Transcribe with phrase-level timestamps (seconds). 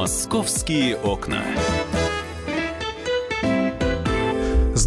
[0.00, 1.44] Московские окна.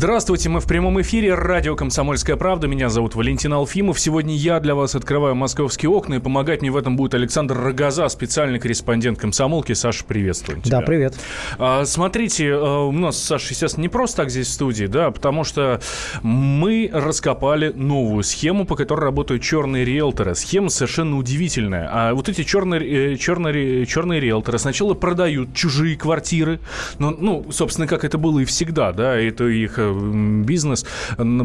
[0.03, 1.33] Здравствуйте, мы в прямом эфире.
[1.33, 2.67] Радио «Комсомольская правда».
[2.67, 3.97] Меня зовут Валентин Алфимов.
[3.97, 8.09] Сегодня я для вас открываю московские окна, и помогать мне в этом будет Александр Рогоза,
[8.09, 9.71] специальный корреспондент «Комсомолки».
[9.71, 10.81] Саша, приветствую тебя.
[10.81, 11.15] Да, привет.
[11.57, 15.45] А, смотрите, а, у нас, Саша, естественно, не просто так здесь в студии, да, потому
[15.45, 15.79] что
[16.21, 20.35] мы раскопали новую схему, по которой работают черные риэлторы.
[20.35, 21.89] Схема совершенно удивительная.
[21.89, 26.59] А вот эти черные, э, черные, черные риэлторы сначала продают чужие квартиры,
[26.99, 30.85] но, ну, собственно, как это было и всегда, да, это их э, бизнес,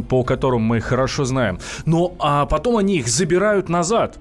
[0.09, 1.59] по которому мы хорошо знаем.
[1.87, 4.19] Но а потом они их забирают назад.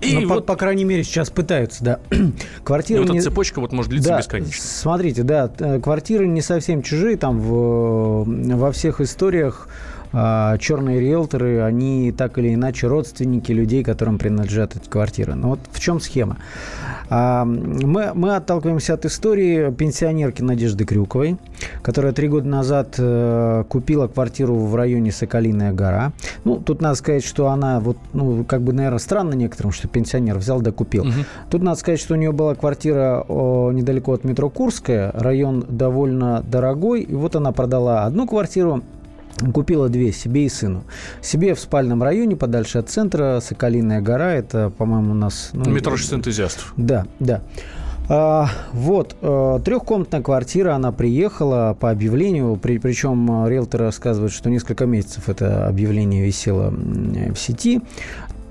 [0.00, 0.46] И ну, вот...
[0.46, 2.00] по, по крайней мере, сейчас пытаются, да.
[2.64, 3.18] Квартиры ну, не...
[3.18, 4.62] эта цепочка вот может длиться да, бесконечно.
[4.62, 5.48] Смотрите, да,
[5.82, 9.68] квартиры не совсем чужие, там в, во всех историях
[10.58, 15.34] черные риэлторы, они так или иначе родственники людей, которым принадлежат эти квартиры.
[15.34, 16.36] Но вот в чем схема?
[17.10, 21.36] А, мы, мы отталкиваемся от истории пенсионерки Надежды Крюковой,
[21.82, 26.12] которая три года назад э, купила квартиру в районе Соколиная гора.
[26.44, 30.38] Ну, тут надо сказать, что она, вот, ну, как бы, наверное, странно некоторым, что пенсионер
[30.38, 31.02] взял да купил.
[31.02, 31.12] Угу.
[31.50, 37.02] Тут надо сказать, что у нее была квартира недалеко от метро Курская, район довольно дорогой,
[37.02, 38.82] и вот она продала одну квартиру,
[39.52, 40.84] Купила две, себе и сыну.
[41.20, 45.50] Себе в спальном районе, подальше от центра, Соколиная гора, это, по-моему, у нас...
[45.52, 46.72] Ну, Метро 6 энтузиастов.
[46.76, 47.42] Да, да.
[48.08, 54.86] А, вот, а, трехкомнатная квартира, она приехала по объявлению, при, причем риэлтор рассказывает, что несколько
[54.86, 57.80] месяцев это объявление висело в сети.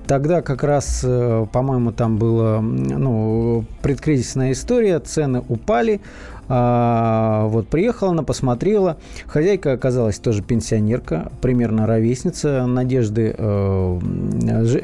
[0.06, 6.02] Тогда как раз, э, по-моему, там была ну, предкризисная история, цены упали,
[6.48, 8.98] а, вот приехала она, посмотрела.
[9.26, 13.34] Хозяйка оказалась тоже пенсионерка, примерно ровесница Надежды.
[13.36, 13.98] Э,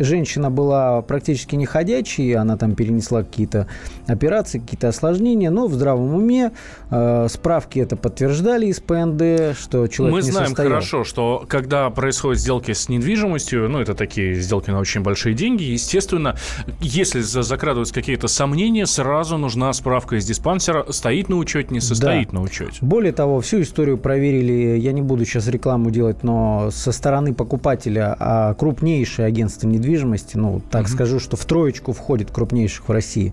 [0.01, 3.67] женщина была практически не ходячей, она там перенесла какие-то
[4.07, 6.53] операции, какие-то осложнения, но в здравом уме.
[6.91, 10.71] Э, справки это подтверждали из ПНД, что человек Мы не знаем состоял.
[10.71, 15.63] хорошо, что когда происходят сделки с недвижимостью, ну, это такие сделки на очень большие деньги,
[15.65, 16.37] естественно,
[16.81, 22.31] если закрадываются какие-то сомнения, сразу нужна справка из диспансера, стоит на учете учете, не состоит
[22.31, 22.39] да.
[22.39, 22.79] на учете.
[22.81, 28.17] Более того, всю историю проверили, я не буду сейчас рекламу делать, но со стороны покупателя
[28.19, 30.91] а крупнейшее агентство недвижимости, ну, так угу.
[30.91, 33.33] скажу, что в троечку входит крупнейших в России.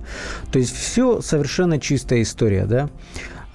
[0.51, 2.89] То есть все совершенно чистая история, да.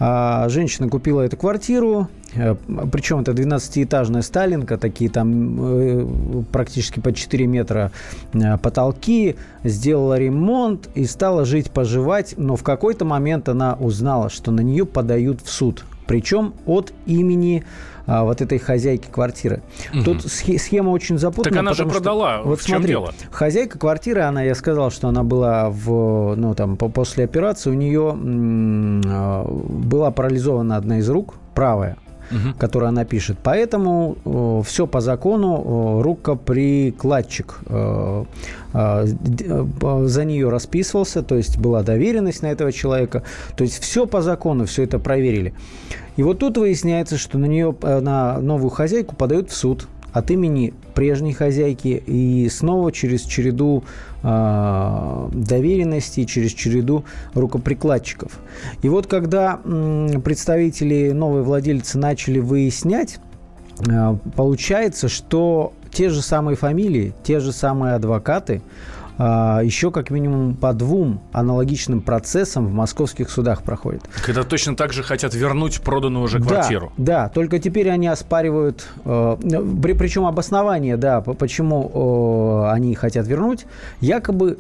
[0.05, 2.57] А женщина купила эту квартиру, э,
[2.91, 7.93] причем это 12-этажная Сталинка, такие там э, практически по 4 метра
[8.33, 14.51] э, потолки, сделала ремонт и стала жить, поживать, но в какой-то момент она узнала, что
[14.51, 15.85] на нее подают в суд.
[16.07, 17.65] Причем от имени
[18.07, 19.63] а, вот этой хозяйки квартиры.
[19.95, 20.05] Угу.
[20.05, 21.51] Тут схема очень запутанная.
[21.51, 22.39] Так она же продала.
[22.41, 23.13] Что, вот в смотри, дело?
[23.31, 28.15] Хозяйка квартиры, она, я сказал, что она была в, ну, там, после операции, у нее
[28.15, 31.97] а, была парализована одна из рук, правая
[32.33, 32.55] угу.
[32.59, 33.39] которую она пишет.
[33.43, 38.25] Поэтому э, все по закону, э, рукоприкладчик э,
[38.73, 39.07] э,
[39.41, 43.23] э, за нее расписывался, то есть была доверенность на этого человека.
[43.57, 45.55] То есть все по закону, все это проверили.
[46.17, 50.31] И вот тут выясняется, что на нее, э, на новую хозяйку подают в суд от
[50.31, 53.85] имени прежней хозяйки и снова через череду
[54.23, 58.39] э, доверенностей, через череду рукоприкладчиков.
[58.83, 63.19] И вот когда э, представители новой владельцы начали выяснять,
[63.89, 68.63] э, получается, что те же самые фамилии, те же самые адвокаты
[69.23, 74.03] еще как минимум по двум аналогичным процессам в московских судах проходит.
[74.25, 76.93] Когда точно так же хотят вернуть проданную уже квартиру.
[76.97, 79.37] Да, да только теперь они оспаривают, э,
[79.83, 83.67] при, причем обоснование, да, почему э, они хотят вернуть,
[84.01, 84.59] якобы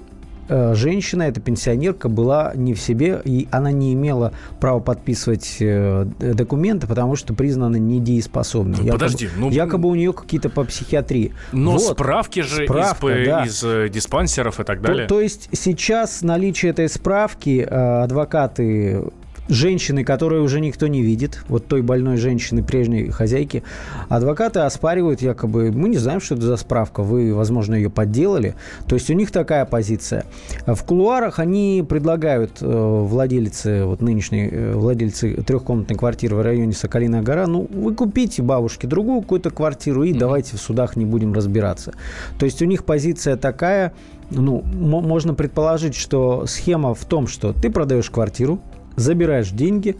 [0.75, 6.87] женщина, эта пенсионерка, была не в себе, и она не имела права подписывать э, документы,
[6.87, 8.79] потому что признана недееспособной.
[8.79, 9.51] Ну, якобы, подожди, ну...
[9.51, 11.33] Якобы у нее какие-то по психиатрии.
[11.53, 13.45] Но вот, справки же справка, из, да.
[13.45, 15.07] из э, диспансеров и так далее.
[15.07, 19.03] То, то есть сейчас наличие этой справки адвокаты
[19.48, 23.62] женщины, которую уже никто не видит, вот той больной женщины, прежней хозяйки,
[24.09, 28.54] адвокаты оспаривают якобы, мы не знаем, что это за справка, вы, возможно, ее подделали.
[28.86, 30.24] То есть у них такая позиция.
[30.66, 37.22] В кулуарах они предлагают э, владельцы, вот нынешней э, владельцы трехкомнатной квартиры в районе Соколиная
[37.22, 40.18] гора, ну, вы купите бабушке другую какую-то квартиру и mm-hmm.
[40.18, 41.92] давайте в судах не будем разбираться.
[42.38, 43.92] То есть у них позиция такая,
[44.30, 48.60] ну, можно предположить, что схема в том, что ты продаешь квартиру,
[48.97, 49.97] забираешь деньги,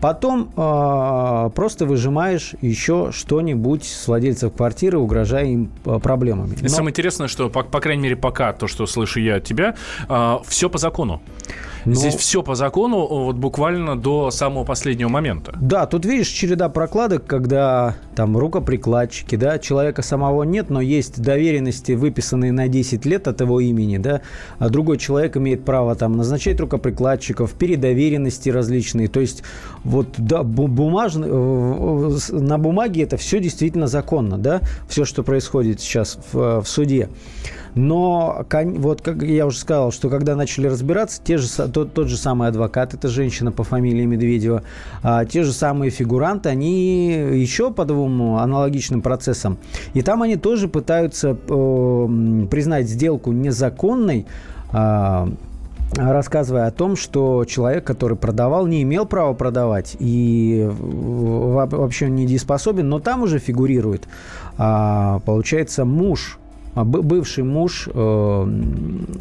[0.00, 6.56] Потом э, просто выжимаешь еще что-нибудь с владельцев квартиры, угрожая им э, проблемами.
[6.60, 6.68] Но...
[6.68, 9.74] Самое интересное, что, по, по крайней мере, пока то, что слышу я от тебя,
[10.08, 11.22] э, все по закону.
[11.86, 11.94] Но...
[11.94, 15.54] Здесь все по закону, вот буквально до самого последнего момента.
[15.60, 21.92] Да, тут видишь череда прокладок, когда там рукоприкладчики, да, человека самого нет, но есть доверенности,
[21.92, 24.22] выписанные на 10 лет от его имени, да,
[24.58, 29.06] а другой человек имеет право там назначать рукоприкладчиков, передоверенности различные.
[29.06, 29.44] То есть
[29.86, 36.18] вот да, бумажно, э, на бумаге это все действительно законно, да, все, что происходит сейчас
[36.32, 37.08] в, в суде.
[37.76, 42.16] Но вот как я уже сказал, что когда начали разбираться, те же, тот, тот же
[42.16, 44.62] самый адвокат, это женщина по фамилии Медведева,
[45.02, 49.58] а, те же самые фигуранты, они еще по двум аналогичным процессам.
[49.92, 54.26] И там они тоже пытаются э, признать сделку незаконной,
[54.72, 55.26] э,
[55.94, 62.88] рассказывая о том, что человек, который продавал, не имел права продавать и вообще он недееспособен,
[62.88, 64.08] но там уже фигурирует,
[64.58, 66.38] а, получается, муж
[66.74, 68.46] а, бывший муж э,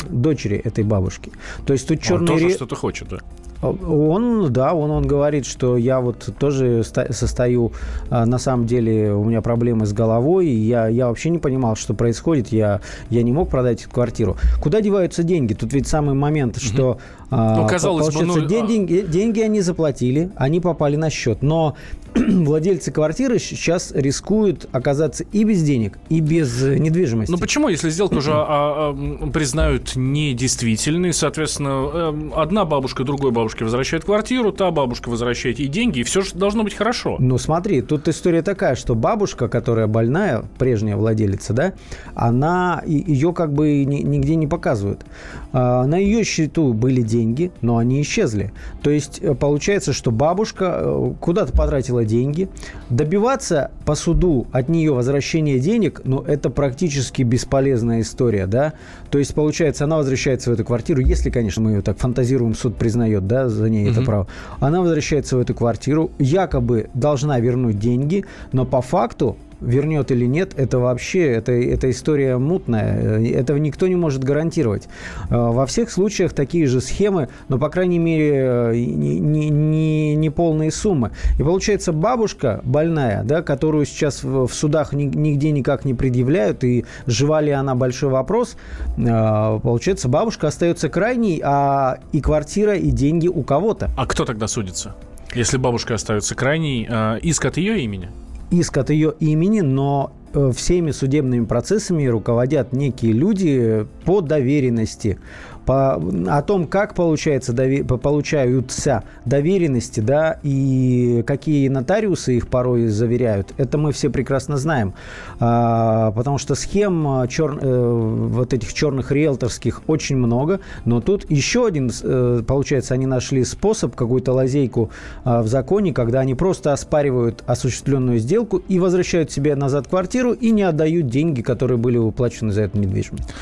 [0.09, 1.31] дочери этой бабушки.
[1.65, 2.33] То есть тут черный...
[2.33, 3.19] Он тоже что-то хочет, да?
[3.61, 7.71] Он, да, он, он говорит, что я вот тоже состою,
[8.09, 11.93] а, на самом деле у меня проблемы с головой, я, я вообще не понимал, что
[11.93, 14.37] происходит, я, я не мог продать эту квартиру.
[14.61, 15.53] Куда деваются деньги?
[15.53, 16.97] Тут ведь самый момент, что угу.
[17.31, 18.47] ну, казалось получается, бы, ну...
[18.47, 21.75] деньги, деньги они заплатили, они попали на счет, но
[22.45, 27.31] владельцы квартиры сейчас рискуют оказаться и без денег, и без недвижимости.
[27.31, 33.65] Ну почему, если сделку уже а, а, признают недействительной, соответственно, э, одна бабушка другой бабушке
[33.65, 37.17] возвращает квартиру, та бабушка возвращает ей деньги, и все же должно быть хорошо.
[37.19, 41.73] Ну смотри, тут история такая, что бабушка, которая больная, прежняя владелица, да,
[42.13, 45.05] она ее как бы нигде не показывают.
[45.51, 48.53] А, на ее счету были деньги, но они исчезли.
[48.83, 52.47] То есть э, получается, что бабушка э, куда-то потратила деньги.
[52.89, 58.73] Добиваться по суду от нее возвращения денег, ну, это практически бесполезная история, да.
[59.09, 62.75] То есть, получается, она возвращается в эту квартиру, если, конечно, мы ее так фантазируем, суд
[62.77, 64.27] признает, да, за ней это право.
[64.59, 70.53] Она возвращается в эту квартиру, якобы должна вернуть деньги, но по факту вернет или нет,
[70.57, 73.19] это вообще, это, это история мутная.
[73.19, 74.87] Этого никто не может гарантировать.
[75.29, 80.29] А, во всех случаях такие же схемы, но, по крайней мере, не, не, не, не
[80.29, 81.11] полные суммы.
[81.39, 87.41] И получается, бабушка больная, да, которую сейчас в судах нигде никак не предъявляют, и жива
[87.41, 88.57] ли она, большой вопрос,
[88.95, 93.89] получается, бабушка остается крайней, а и квартира, и деньги у кого-то.
[93.97, 94.95] А кто тогда судится?
[95.33, 96.89] Если бабушка остается крайней,
[97.21, 98.09] иск от ее имени?
[98.51, 105.19] Иск от ее имени, но э, всеми судебными процессами руководят некие люди по доверенности
[105.65, 105.95] по,
[106.27, 107.53] о том, как получается,
[108.01, 114.93] получаются доверенности, да, и какие нотариусы их порой заверяют, это мы все прекрасно знаем.
[115.39, 121.65] А, потому что схем чер, э, вот этих черных риэлторских очень много, но тут еще
[121.65, 124.91] один, э, получается, они нашли способ, какую-то лазейку
[125.23, 130.51] э, в законе, когда они просто оспаривают осуществленную сделку и возвращают себе назад квартиру и
[130.51, 133.33] не отдают деньги, которые были уплачены за эту недвижимость.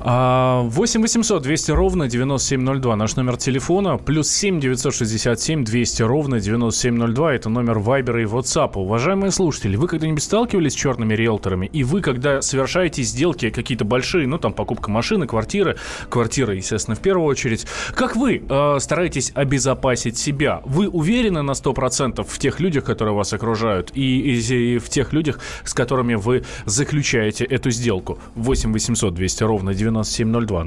[0.00, 2.96] 8 800 200 ровно 9702.
[2.96, 3.98] Наш номер телефона.
[3.98, 7.34] Плюс 7 967 200 ровно 9702.
[7.34, 8.70] Это номер Вайбера и WhatsApp.
[8.76, 11.66] Уважаемые слушатели, вы когда-нибудь сталкивались с черными риэлторами?
[11.66, 15.76] И вы, когда совершаете сделки какие-то большие, ну там покупка машины, квартиры,
[16.08, 20.62] квартира, естественно, в первую очередь, как вы э, стараетесь обезопасить себя?
[20.64, 25.12] Вы уверены на 100% в тех людях, которые вас окружают, и, и, и в тех
[25.12, 28.18] людях, с которыми вы заключаете эту сделку?
[28.36, 30.66] 8 800 200 ровно 9702.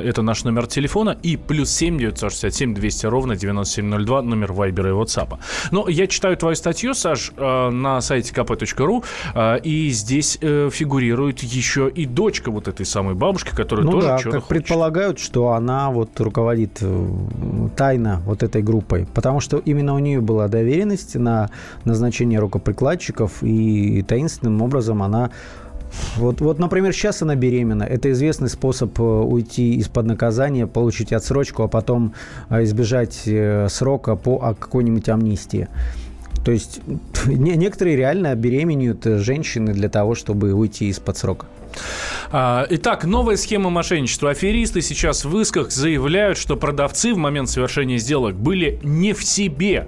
[0.04, 1.16] это наш номер телефона.
[1.22, 5.38] И плюс 7 967 200 ровно 9702 номер Вайбера и WhatsApp.
[5.70, 9.04] Но я читаю твою статью, Саш, э, на сайте kp.ru,
[9.34, 14.06] э, и здесь э, фигурирует еще и дочка вот этой самой бабушки, которая ну тоже
[14.06, 14.44] да, хочет.
[14.44, 16.82] предполагают, что она вот руководит
[17.76, 21.50] тайно вот этой группой, потому что именно у нее была доверенность на
[21.84, 25.30] назначение рукоприкладчиков, и таинственным образом она
[26.16, 27.84] вот, вот, например, сейчас она беременна.
[27.84, 32.14] Это известный способ э, уйти из-под наказания, получить отсрочку, а потом
[32.50, 35.68] э, избежать э, срока по а, какой-нибудь амнистии.
[36.44, 36.80] То есть
[37.26, 41.46] некоторые реально беременеют женщины для того, чтобы уйти из-под срока.
[42.30, 44.30] А, итак, новая схема мошенничества.
[44.30, 49.86] Аферисты сейчас в исках заявляют, что продавцы в момент совершения сделок были не в себе.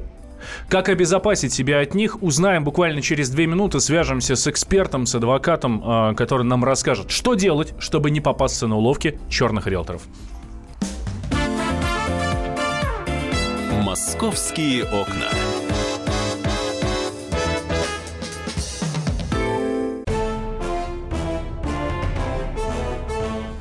[0.69, 3.81] Как обезопасить себя от них, узнаем буквально через две минуты.
[3.81, 8.77] Свяжемся с экспертом, с адвокатом, а, который нам расскажет, что делать, чтобы не попасться на
[8.77, 10.03] уловки черных риэлторов.
[13.83, 15.46] Московские окна.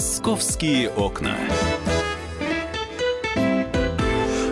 [0.00, 1.36] Московские окна.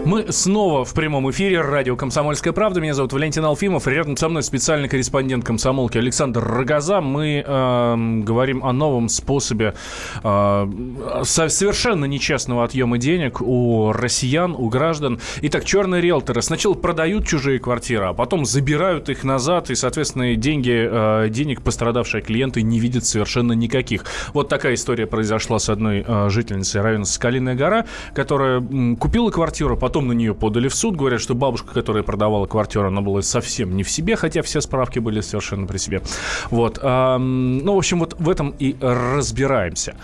[0.08, 1.60] Мы снова в прямом эфире.
[1.60, 2.80] Радио «Комсомольская правда».
[2.80, 3.86] Меня зовут Валентин Алфимов.
[3.86, 7.02] Рядом со мной специальный корреспондент комсомолки Александр Рогоза.
[7.02, 9.74] Мы э, говорим о новом способе
[10.24, 10.66] э,
[11.24, 15.20] совершенно нечестного отъема денег у россиян, у граждан.
[15.42, 20.88] Итак, черные риэлторы сначала продают чужие квартиры, а потом забирают их назад, и, соответственно, деньги,
[20.90, 24.06] э, денег пострадавшие клиенты не видят совершенно никаких.
[24.32, 27.84] Вот такая история произошла с одной э, жительницей района Скалиная гора,
[28.14, 30.94] которая м, купила квартиру, потом Потом на нее подали в суд.
[30.94, 35.00] Говорят, что бабушка, которая продавала квартиру, она была совсем не в себе, хотя все справки
[35.00, 36.02] были совершенно при себе.
[36.50, 36.78] Вот.
[36.80, 39.96] Ну, в общем, вот в этом и разбираемся.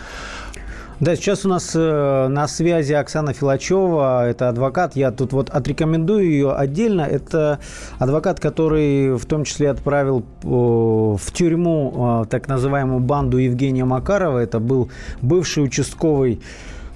[0.98, 4.96] Да, сейчас у нас э, на связи Оксана Филачева, это адвокат.
[4.96, 7.02] Я тут вот отрекомендую ее отдельно.
[7.02, 7.60] Это
[8.00, 14.40] адвокат, который в том числе отправил в тюрьму э, так называемую банду Евгения Макарова.
[14.40, 14.90] Это был
[15.22, 16.40] бывший участковый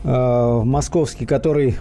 [0.02, 1.76] э, московский, который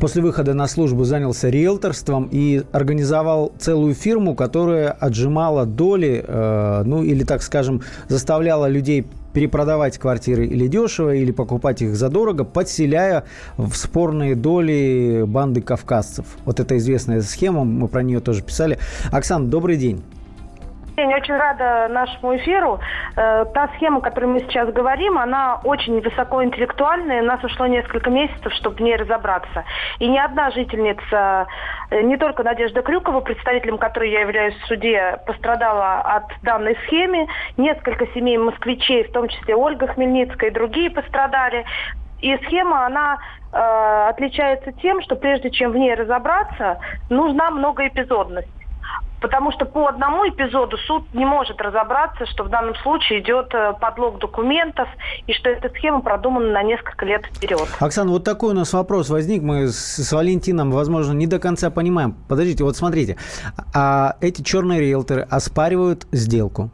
[0.00, 7.02] после выхода на службу занялся риэлторством и организовал целую фирму, которая отжимала доли, э, ну
[7.02, 13.24] или, так скажем, заставляла людей перепродавать квартиры или дешево, или покупать их задорого, подселяя
[13.56, 16.26] в спорные доли банды кавказцев.
[16.44, 18.78] Вот это известная схема, мы про нее тоже писали.
[19.12, 20.02] Оксана, добрый день.
[21.02, 22.80] Я очень рада нашему эфиру.
[23.16, 27.22] Э, та схема, о которой мы сейчас говорим, она очень высокоинтеллектуальная.
[27.22, 29.64] У нас ушло несколько месяцев, чтобы в ней разобраться.
[30.00, 31.46] И ни одна жительница,
[31.90, 37.28] э, не только Надежда Крюкова, представителем которой я являюсь в суде, пострадала от данной схемы.
[37.56, 41.64] Несколько семей москвичей, в том числе Ольга Хмельницкая и другие пострадали.
[42.20, 43.18] И схема, она
[43.52, 48.48] э, отличается тем, что прежде чем в ней разобраться, нужна многоэпизодность.
[49.20, 53.74] Потому что по одному эпизоду суд не может разобраться, что в данном случае идет э,
[53.80, 54.88] подлог документов
[55.26, 57.66] и что эта схема продумана на несколько лет вперед.
[57.80, 59.42] Оксана, вот такой у нас вопрос возник.
[59.42, 62.14] Мы с, с Валентином, возможно, не до конца понимаем.
[62.28, 63.16] Подождите, вот смотрите.
[63.74, 66.70] А эти черные риэлторы оспаривают сделку.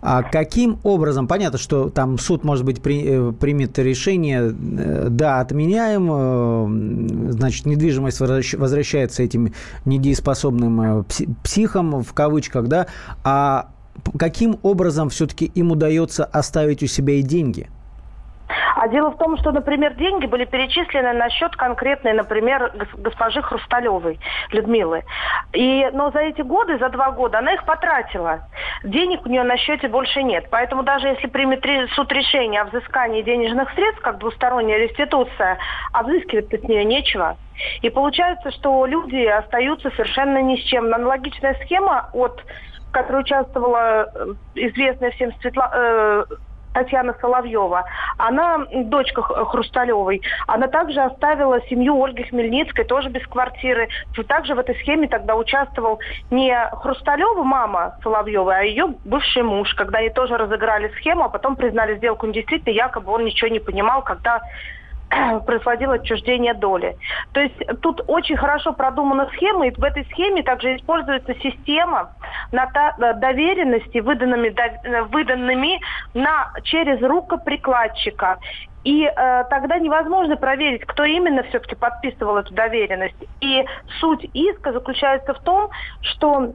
[0.00, 5.40] А каким образом, понятно, что там суд, может быть, при, э, примет решение, э, да,
[5.40, 9.52] отменяем, значит, недвижимость возвращается этим
[9.84, 11.04] недееспособным
[11.44, 12.86] психам, успехом, в кавычках, да,
[13.24, 13.70] а
[14.18, 17.68] каким образом все-таки им удается оставить у себя и деньги?
[18.76, 24.18] А дело в том, что, например, деньги были перечислены на счет конкретной, например, госпожи Хрусталевой
[24.50, 25.04] Людмилы.
[25.52, 28.40] И, но за эти годы, за два года, она их потратила.
[28.84, 30.46] Денег у нее на счете больше нет.
[30.50, 31.62] Поэтому даже если примет
[31.94, 35.58] суд решение о взыскании денежных средств, как двусторонняя реституция,
[35.92, 37.36] а взыскивать-то с нее нечего.
[37.82, 40.92] И получается, что люди остаются совершенно ни с чем.
[40.92, 42.42] Аналогичная схема от
[42.92, 46.24] которой участвовала э, известная всем Светла, э,
[46.72, 47.84] Татьяна Соловьева,
[48.18, 53.88] она, дочка Хрусталевой, она также оставила семью Ольги Хмельницкой, тоже без квартиры.
[54.26, 56.00] Также в этой схеме тогда участвовал
[56.30, 61.56] не Хрусталева, мама Соловьевой, а ее бывший муж, когда они тоже разыграли схему, а потом
[61.56, 64.40] признали сделку недействительной, якобы он ничего не понимал, когда
[65.46, 66.96] происходило отчуждение доли.
[67.32, 72.12] То есть тут очень хорошо продумана схема, и в этой схеме также используется система
[72.50, 74.54] доверенности, выданными,
[75.10, 75.80] выданными
[76.14, 78.38] на, через рукоприкладчика.
[78.84, 83.14] И э, тогда невозможно проверить, кто именно все-таки подписывал эту доверенность.
[83.40, 83.64] И
[84.00, 86.52] суть иска заключается в том, что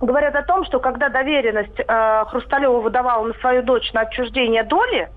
[0.00, 5.10] говорят о том, что когда доверенность э, Хрусталева выдавала на свою дочь на отчуждение доли,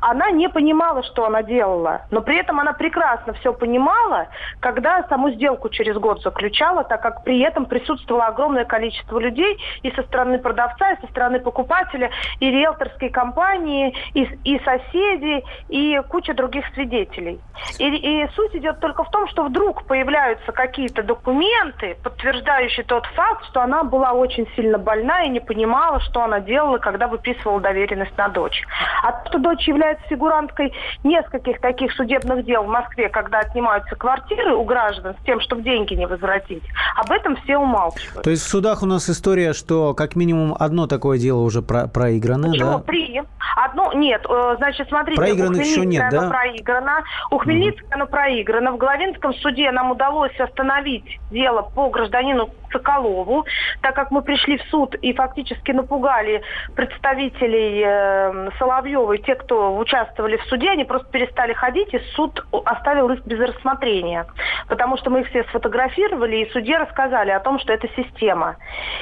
[0.00, 2.02] она не понимала, что она делала.
[2.10, 4.28] Но при этом она прекрасно все понимала,
[4.60, 9.90] когда саму сделку через год заключала, так как при этом присутствовало огромное количество людей и
[9.92, 16.34] со стороны продавца, и со стороны покупателя, и риэлторской компании, и, и соседи, и куча
[16.34, 17.40] других свидетелей.
[17.78, 23.44] И, и суть идет только в том, что вдруг появляются какие-то документы, подтверждающие тот факт,
[23.46, 28.16] что она была очень сильно больна и не понимала, что она делала, когда выписывала доверенность
[28.16, 28.62] на дочь.
[29.02, 30.72] А то, дочь является фигуранткой
[31.04, 35.94] нескольких таких судебных дел в Москве, когда отнимаются квартиры у граждан с тем, чтобы деньги
[35.94, 36.62] не возвратить.
[36.96, 38.22] Об этом все умалчивают.
[38.22, 41.86] То есть в судах у нас история, что как минимум одно такое дело уже про
[41.86, 42.70] проиграно, Почему?
[42.70, 42.78] да?
[42.80, 43.22] Три.
[43.56, 45.16] Одно, нет, э, значит, смотрите.
[45.16, 46.28] Проигранных еще нет, да?
[46.28, 47.02] проиграно.
[47.30, 48.72] У Хмельницкого оно проиграно.
[48.72, 53.46] В Главинском суде нам удалось остановить дело по гражданину Соколову,
[53.80, 56.42] так как мы пришли в суд и фактически напугали
[56.74, 62.44] представителей э, Соловьева и те, кто участвовали в суде, они просто перестали ходить, и суд
[62.64, 64.26] оставил их без рассмотрения.
[64.68, 68.56] Потому что мы их все сфотографировали, и суде рассказали о том, что это система.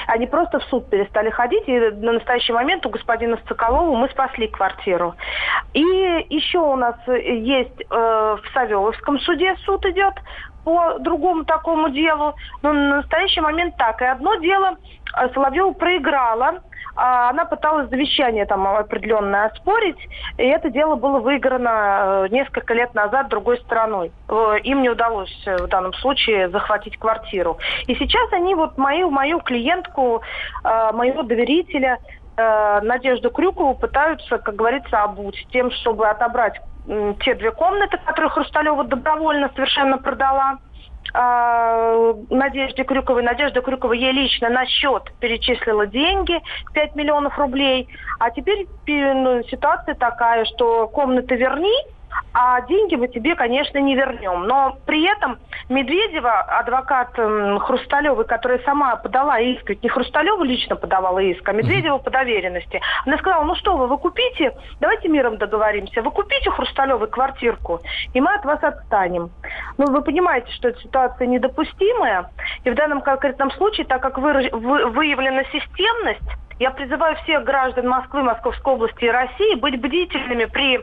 [0.07, 4.49] Они просто в суд перестали ходить, и на настоящий момент у господина Соколова мы спасли
[4.49, 5.15] квартиру.
[5.73, 5.81] И
[6.31, 10.15] еще у нас есть э, в Савеловском суде суд идет,
[10.64, 12.35] по другому такому делу.
[12.62, 14.00] Но на настоящий момент так.
[14.02, 14.76] И одно дело
[15.17, 16.61] э, Соловьева проиграла,
[16.97, 19.99] а она пыталась завещание там определенное оспорить,
[20.38, 21.69] и это дело было выиграно
[22.25, 24.12] э, несколько лет назад другой стороной.
[24.29, 27.59] Э, им не удалось в данном случае захватить квартиру.
[27.87, 30.23] И сейчас они вот мою, мою клиентку,
[30.64, 31.99] моего доверителя,
[32.37, 36.59] Надежду Крюкову пытаются, как говорится, обуть тем, чтобы отобрать
[37.21, 40.59] те две комнаты, которые Хрусталева добровольно совершенно продала.
[41.13, 43.23] А, Надежде Крюковой.
[43.23, 46.41] Надежда Крюкова ей лично на счет перечислила деньги,
[46.73, 47.89] 5 миллионов рублей.
[48.19, 51.75] А теперь ну, ситуация такая, что комнаты верни,
[52.33, 54.47] а деньги мы тебе, конечно, не вернем.
[54.47, 55.38] Но при этом
[55.69, 62.11] Медведева, адвокат Хрусталевой, которая сама подала иск, не Хрусталева лично подавала иск, а Медведева по
[62.11, 67.81] доверенности, она сказала, ну что вы, вы купите, давайте миром договоримся, вы купите Хрусталевой квартирку,
[68.14, 69.31] и мы от вас отстанем.
[69.79, 72.31] Ну, вы понимаете, что эта ситуация недопустимая,
[72.64, 76.21] и в данном конкретном случае, так как выявлена системность,
[76.61, 80.81] я призываю всех граждан Москвы, Московской области и России быть бдительными при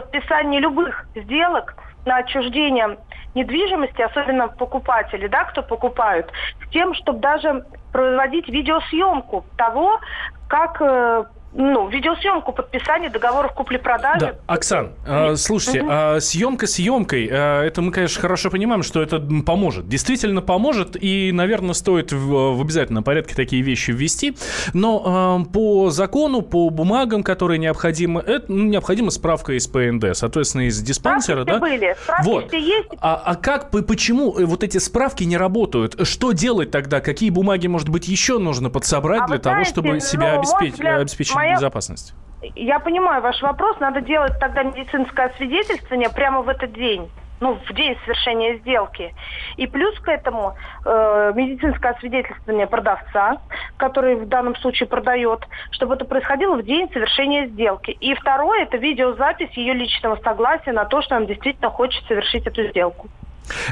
[0.00, 1.74] подписании любых сделок
[2.04, 2.98] на отчуждение
[3.34, 6.30] недвижимости, особенно покупатели, да, кто покупают,
[6.64, 9.98] с тем, чтобы даже производить видеосъемку того,
[10.46, 14.18] как э, ну, видеосъемку подписания договоров купли-продажи.
[14.20, 15.90] Да, Оксан, э, слушайте, угу.
[15.90, 19.88] э, съемка съемкой, э, это мы, конечно, хорошо понимаем, что это поможет.
[19.88, 24.36] Действительно поможет, и, наверное, стоит в, в обязательном порядке такие вещи ввести.
[24.74, 30.68] Но э, по закону, по бумагам, которые необходимы, это, ну, необходима справка из ПНД, соответственно,
[30.68, 31.58] из диспансера, справки да?
[31.58, 32.48] были, справки вот.
[32.48, 32.88] все есть.
[33.00, 36.06] А, а как, почему вот эти справки не работают?
[36.06, 37.00] Что делать тогда?
[37.00, 40.74] Какие бумаги, может быть, еще нужно подсобрать а для того, знаете, чтобы себя ну, обеспечить,
[40.74, 41.54] взгляд, обеспечить моя...
[41.54, 42.14] безопасность?
[42.54, 43.80] Я понимаю ваш вопрос.
[43.80, 49.14] Надо делать тогда медицинское освидетельствование прямо в этот день ну, в день совершения сделки.
[49.56, 53.38] И плюс к этому э, медицинское освидетельствование продавца,
[53.76, 57.92] который в данном случае продает, чтобы это происходило в день совершения сделки.
[57.92, 62.64] И второе, это видеозапись ее личного согласия на то, что он действительно хочет совершить эту
[62.68, 63.08] сделку.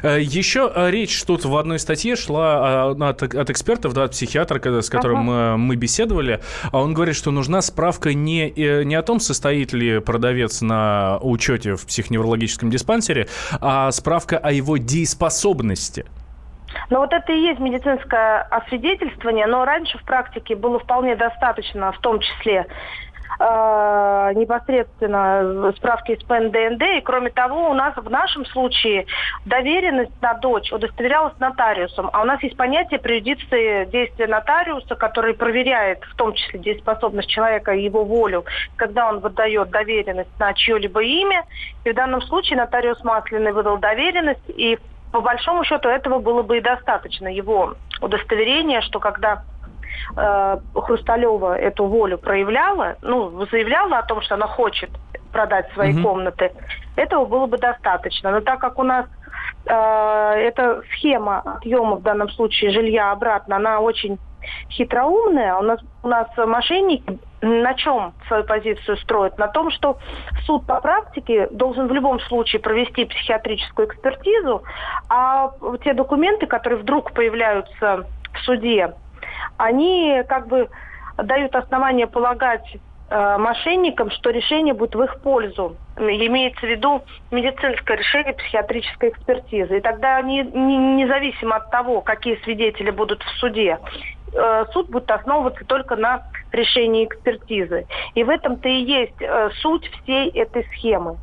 [0.02, 4.12] Э, Еще э, речь тут в одной статье шла э, от, от экспертов, да, от
[4.12, 5.56] психиатра, с которым ага.
[5.56, 6.40] мы беседовали.
[6.72, 8.50] А он говорит, что нужна справка не,
[8.84, 13.28] не о том, состоит ли продавец на учете в психоневрологическом диспансере,
[13.60, 16.06] а справка о его дееспособности.
[16.90, 21.98] Но вот это и есть медицинское освидетельствование, но раньше в практике было вполне достаточно, в
[22.00, 22.66] том числе
[23.38, 26.82] э, непосредственно справки из ПНДНД.
[26.98, 29.06] И кроме того, у нас в нашем случае
[29.44, 32.10] доверенность на дочь удостоверялась нотариусом.
[32.12, 37.72] А у нас есть понятие преюдиции действия нотариуса, который проверяет в том числе дееспособность человека
[37.72, 38.44] и его волю,
[38.76, 41.44] когда он выдает доверенность на чье-либо имя.
[41.84, 44.78] И в данном случае нотариус Масляный выдал доверенность, и
[45.12, 49.44] по большому счету этого было бы и достаточно, его удостоверения, что когда
[50.16, 54.90] э, Хрусталева эту волю проявляла, ну, заявляла о том, что она хочет
[55.32, 56.02] продать свои угу.
[56.02, 56.52] комнаты,
[56.96, 58.30] этого было бы достаточно.
[58.30, 59.06] Но так как у нас
[59.66, 64.18] э, эта схема отъема в данном случае жилья обратно, она очень
[64.70, 65.56] хитроумная.
[65.56, 69.38] У нас, у нас мошенники на чем свою позицию строят?
[69.38, 69.98] На том, что
[70.44, 74.62] суд по практике должен в любом случае провести психиатрическую экспертизу,
[75.08, 75.50] а
[75.84, 78.94] те документы, которые вдруг появляются в суде,
[79.56, 80.68] они как бы
[81.16, 82.76] дают основание полагать
[83.08, 85.76] э, мошенникам, что решение будет в их пользу.
[85.96, 89.78] Имеется в виду медицинское решение психиатрической экспертизы.
[89.78, 93.78] И тогда они, не, независимо от того, какие свидетели будут в суде,
[94.32, 97.86] э, суд будет основываться только на решении экспертизы.
[98.14, 101.16] И в этом-то и есть э, суть всей этой схемы.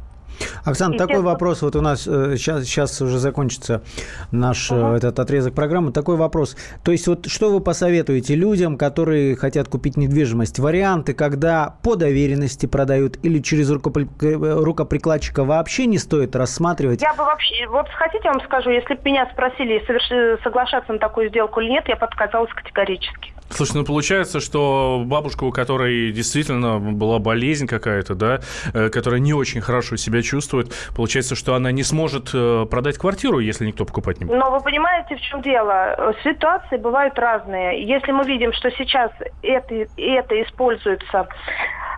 [0.64, 1.62] Оксана, такой вопрос.
[1.62, 3.84] Вот у нас сейчас, сейчас уже закончится
[4.32, 5.92] наш uh этот отрезок программы.
[5.92, 6.56] Такой вопрос.
[6.84, 10.60] То есть вот что вы посоветуете людям, которые хотят купить недвижимость?
[10.60, 17.02] Варианты, когда по доверенности продают или через рукоприкладчика вообще не стоит рассматривать?
[17.02, 17.68] Я бы вообще...
[17.68, 20.40] Вот хотите, я вам скажу, если бы меня спросили, соверш...
[20.44, 23.33] соглашаться на такую сделку или нет, я бы отказалась категорически.
[23.54, 28.40] Слушай, ну получается, что бабушка, у которой действительно была болезнь какая-то, да,
[28.74, 33.40] э, которая не очень хорошо себя чувствует, получается, что она не сможет э, продать квартиру,
[33.40, 34.40] если никто покупать не будет.
[34.40, 36.16] Но вы понимаете, в чем дело?
[36.24, 37.86] Ситуации бывают разные.
[37.86, 39.12] Если мы видим, что сейчас
[39.44, 41.28] это, это используется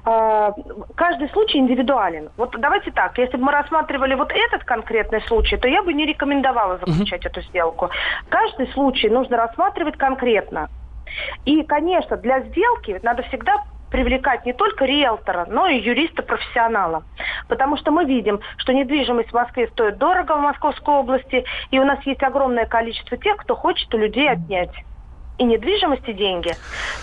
[0.05, 0.51] э,
[0.95, 2.31] каждый случай индивидуален.
[2.35, 6.05] Вот давайте так, если бы мы рассматривали вот этот конкретный случай, то я бы не
[6.05, 7.29] рекомендовала заключать uh-huh.
[7.29, 7.89] эту сделку.
[8.27, 10.69] Каждый случай нужно рассматривать конкретно.
[11.45, 17.05] И, конечно, для сделки надо всегда привлекать не только риэлтора, но и юриста-профессионала.
[17.47, 21.85] Потому что мы видим, что недвижимость в Москве стоит дорого в Московской области, и у
[21.85, 24.71] нас есть огромное количество тех, кто хочет у людей отнять
[25.37, 26.55] и недвижимости деньги.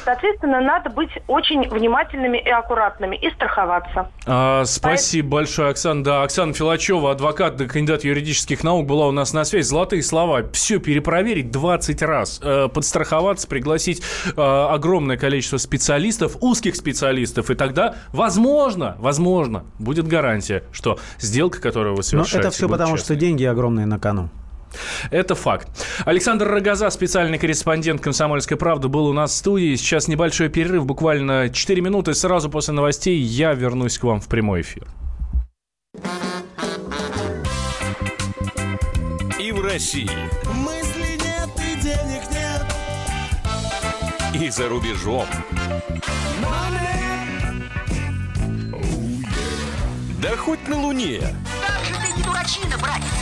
[0.05, 4.09] Соответственно, надо быть очень внимательными и аккуратными и страховаться.
[4.27, 5.31] А, спасибо Поэтому...
[5.31, 6.05] большое, Оксана.
[6.05, 9.67] Да, Оксана Филачева, адвокат, да, кандидат юридических наук, была у нас на связи.
[9.67, 10.43] Золотые слова.
[10.53, 12.41] Все перепроверить 20 раз.
[12.43, 17.51] Э, подстраховаться, пригласить э, огромное количество специалистов, узких специалистов.
[17.51, 22.39] И тогда, возможно, возможно, будет гарантия, что сделка, которую вы совершаете...
[22.39, 23.05] Но это все потому, честной.
[23.05, 24.31] что деньги огромные на кону.
[25.11, 25.69] Это факт.
[26.05, 29.77] Александр Рогоза, специальный корреспондент «Комсомольской правды», был у нас в студии.
[29.77, 32.15] Сейчас небольшой перерыв, буквально 4 минуты.
[32.15, 34.87] Сразу после новостей я вернусь к вам в прямой эфир.
[39.39, 40.11] И в России.
[40.55, 42.65] Мысли нет и денег нет.
[44.41, 45.27] И за рубежом.
[50.23, 51.21] Да хоть на Луне.
[51.67, 53.22] Как же ты не дурачина, братец,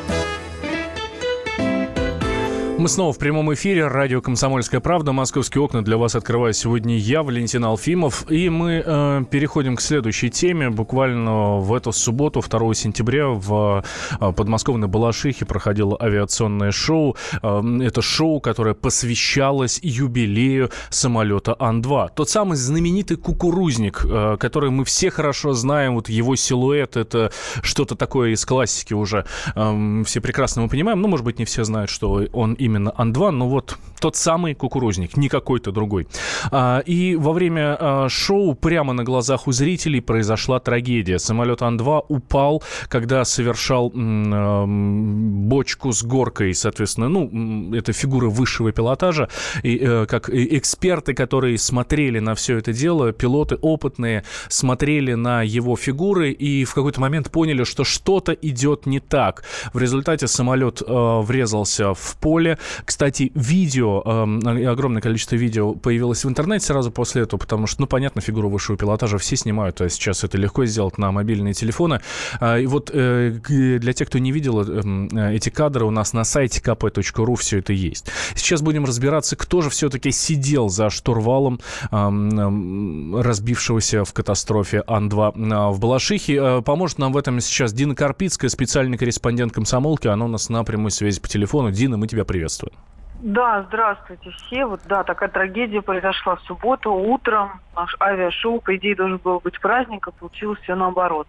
[2.81, 3.85] Мы снова в прямом эфире.
[3.87, 5.11] Радио «Комсомольская правда».
[5.11, 8.25] Московские окна для вас открываю сегодня я, Валентин Алфимов.
[8.31, 10.71] И мы э, переходим к следующей теме.
[10.71, 13.83] Буквально в эту субботу, 2 сентября, в
[14.19, 17.15] э, подмосковной Балашихе проходило авиационное шоу.
[17.43, 22.09] Э, это шоу, которое посвящалось юбилею самолета Ан-2.
[22.15, 25.93] Тот самый знаменитый кукурузник, э, который мы все хорошо знаем.
[25.93, 29.27] Вот его силуэт— это что-то такое из классики уже.
[29.53, 30.99] Э, все прекрасно мы понимаем.
[30.99, 34.55] Ну, может быть, не все знают, что он именно именно Ан-2, но вот тот самый
[34.55, 36.07] кукурузник, не какой-то другой.
[36.51, 41.19] А, и во время а, шоу прямо на глазах у зрителей произошла трагедия.
[41.19, 49.29] Самолет Ан-2 упал, когда совершал бочку с горкой, соответственно, ну, это фигура высшего пилотажа,
[49.61, 55.75] и э, как эксперты, которые смотрели на все это дело, пилоты опытные, смотрели на его
[55.75, 59.43] фигуры и в какой-то момент поняли, что что-то идет не так.
[59.73, 66.65] В результате самолет врезался в поле, кстати, видео, э, огромное количество видео появилось в интернете
[66.65, 70.37] сразу после этого, потому что, ну, понятно, фигуру высшего пилотажа все снимают, а сейчас это
[70.37, 72.01] легко сделать на мобильные телефоны.
[72.39, 76.23] А, и вот э, для тех, кто не видел э, эти кадры, у нас на
[76.23, 78.07] сайте kp.ru все это есть.
[78.35, 81.59] Сейчас будем разбираться, кто же все-таки сидел за штурвалом
[81.91, 86.35] э, разбившегося в катастрофе Ан-2 в Балашихе.
[86.35, 90.07] Э, поможет нам в этом сейчас Дина Карпицкая, специальный корреспондент комсомолки.
[90.07, 91.71] Она у нас на прямой связи по телефону.
[91.71, 92.73] Дина, мы тебя приветствуем.
[93.21, 94.65] Да, здравствуйте все.
[94.65, 97.61] Вот да, такая трагедия произошла в субботу утром.
[97.75, 101.27] Наш авиашоу, по идее, должен был быть праздник, а получилось все наоборот.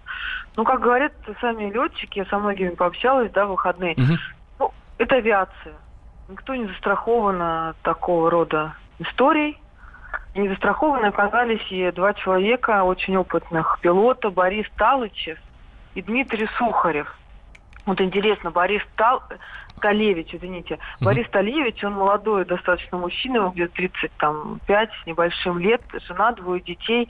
[0.57, 3.92] Ну, как говорят сами летчики, я со многими пообщалась, да, в выходные.
[3.92, 4.18] Угу.
[4.59, 5.74] Ну, это авиация.
[6.31, 9.61] Никто не застрахован от такого рода историй.
[10.35, 15.38] Не застрахованы оказались и два человека, очень опытных пилота, Борис Талычев
[15.94, 17.14] и Дмитрий Сухарев.
[17.85, 19.22] Вот интересно, Борис Тал...
[19.83, 20.75] Талевич, извините.
[20.75, 21.05] Mm-hmm.
[21.05, 27.09] Борис Талевич, он молодой достаточно мужчина, ему где-то 35 с небольшим лет, жена, двое детей.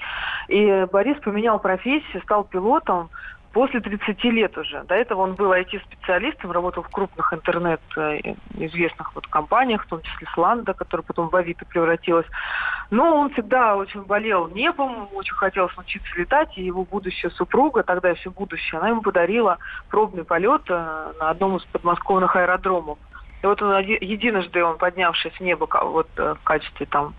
[0.49, 3.11] И Борис поменял профессию, стал пилотом
[3.53, 4.83] после 30 лет уже.
[4.85, 10.27] До этого он был IT-специалистом, работал в крупных интернет-известных э, вот компаниях, в том числе
[10.35, 12.27] Сланда, которая потом в Авито превратилась.
[12.91, 18.11] Но он всегда очень болел небом, очень хотел научиться летать, и его будущая супруга, тогда
[18.11, 22.99] еще будущая, она ему подарила пробный полет э, на одном из подмосковных аэродромов.
[23.43, 27.15] И вот он единожды, он поднявшись в небо вот э, в качестве там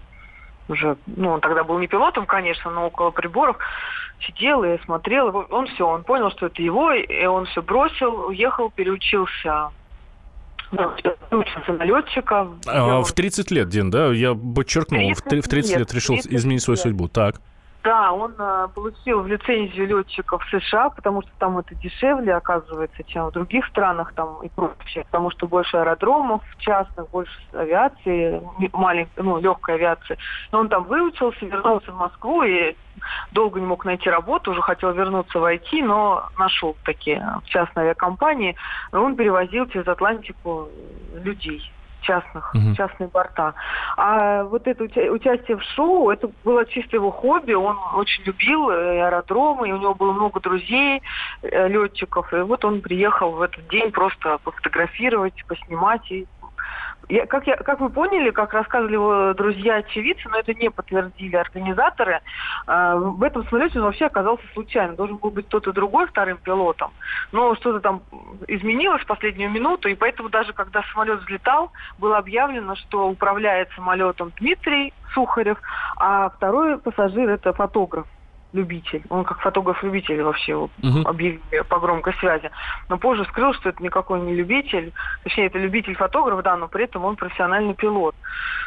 [0.69, 3.57] уже, ну, он тогда был не пилотом, конечно, но около приборов,
[4.25, 5.45] сидел и смотрел.
[5.49, 9.71] Он все, он понял, что это его, и он все бросил, уехал, переучился
[11.31, 12.47] учился на летчика.
[12.65, 14.07] А, в 30 лет, Дин, да?
[14.07, 16.83] Я подчеркнул, в 30 лет, лет решил 30 изменить свою лет.
[16.83, 17.07] судьбу.
[17.07, 17.41] Так.
[17.83, 23.25] Да, он э, получил лицензию летчиков в США, потому что там это дешевле, оказывается, чем
[23.27, 28.41] в других странах там и проще, потому что больше аэродромов частных, больше авиации,
[28.71, 30.17] маленькой, ну, легкой авиации.
[30.53, 32.73] Но он там выучился, вернулся в Москву и
[33.33, 37.83] долго не мог найти работу, уже хотел вернуться в IT, но нашел такие в частной
[37.83, 38.55] авиакомпании.
[38.93, 40.69] Он перевозил через Атлантику
[41.15, 41.69] людей
[42.03, 42.75] частных, угу.
[42.75, 43.53] частные борта.
[43.97, 47.53] А вот это уча- участие в шоу, это было чисто его хобби.
[47.53, 51.01] Он очень любил э, аэродромы, и у него было много друзей,
[51.41, 52.31] э, летчиков.
[52.33, 56.25] И вот он приехал в этот день просто пофотографировать, поснимать и
[57.09, 61.35] я, как, я, как вы поняли, как рассказывали его друзья очевидцы, но это не подтвердили
[61.35, 62.21] организаторы,
[62.67, 64.95] э, в этом самолете он вообще оказался случайно.
[64.95, 66.91] Должен был быть кто-то другой вторым пилотом,
[67.31, 68.03] но что-то там
[68.47, 74.31] изменилось в последнюю минуту, и поэтому даже когда самолет взлетал, было объявлено, что управляет самолетом
[74.39, 75.57] Дмитрий Сухарев,
[75.97, 78.07] а второй пассажир это фотограф
[78.53, 79.03] любитель.
[79.09, 81.03] Он как фотограф-любитель вообще его uh-huh.
[81.03, 82.51] объявили по громкой связи.
[82.87, 84.93] Но позже скрыл, что это никакой не любитель.
[85.23, 88.15] Точнее, это любитель-фотограф, да, но при этом он профессиональный пилот.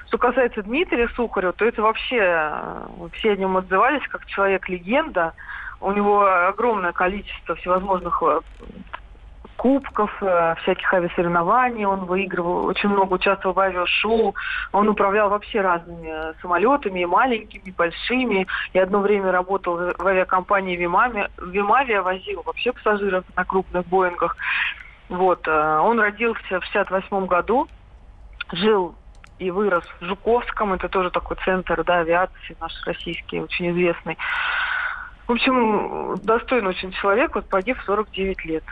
[0.09, 2.19] Что касается Дмитрия Сухарева, то это вообще...
[2.21, 5.35] Э, все о нем отзывались как человек-легенда.
[5.81, 8.41] У него огромное количество всевозможных э,
[9.57, 14.35] кубков, э, всяких авиасоревнований, он выигрывал, очень много участвовал в авиашоу,
[14.73, 20.07] он управлял вообще разными э, самолетами, и маленькими, и большими, и одно время работал в
[20.07, 24.37] авиакомпании Вимавия, Вимавия возил вообще пассажиров на крупных Боингах.
[25.09, 27.69] Вот, э, он родился в 68 году,
[28.53, 28.95] жил
[29.39, 34.17] и вырос в Жуковском, это тоже такой центр да, авиации наш российский, очень известный.
[35.27, 38.65] В общем, достойный очень человек, вот погиб в 49 лет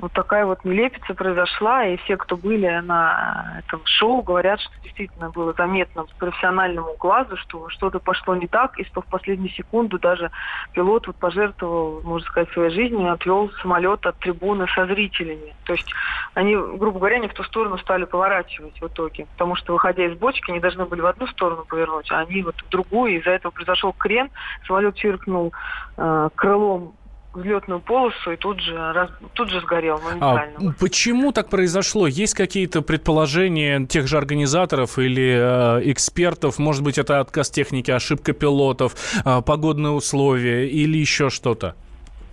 [0.00, 5.30] вот такая вот нелепица произошла, и все, кто были на этом шоу, говорят, что действительно
[5.30, 9.98] было заметно с профессиональному глазу, что что-то пошло не так, и что в последнюю секунду
[9.98, 10.30] даже
[10.72, 15.54] пилот вот пожертвовал, можно сказать, своей жизнью отвел самолет от трибуны со зрителями.
[15.64, 15.92] То есть
[16.34, 20.16] они, грубо говоря, не в ту сторону стали поворачивать в итоге, потому что, выходя из
[20.16, 23.30] бочки, они должны были в одну сторону повернуть, а они вот в другую, и из-за
[23.30, 24.30] этого произошел крен,
[24.66, 25.52] самолет чиркнул
[25.96, 26.94] э, крылом
[27.32, 30.70] взлетную полосу и тут же, раз, тут же сгорел моментально.
[30.70, 32.06] А почему так произошло?
[32.06, 36.58] Есть какие-то предположения тех же организаторов или э, экспертов?
[36.58, 41.76] Может быть, это отказ техники, ошибка пилотов, э, погодные условия или еще что-то?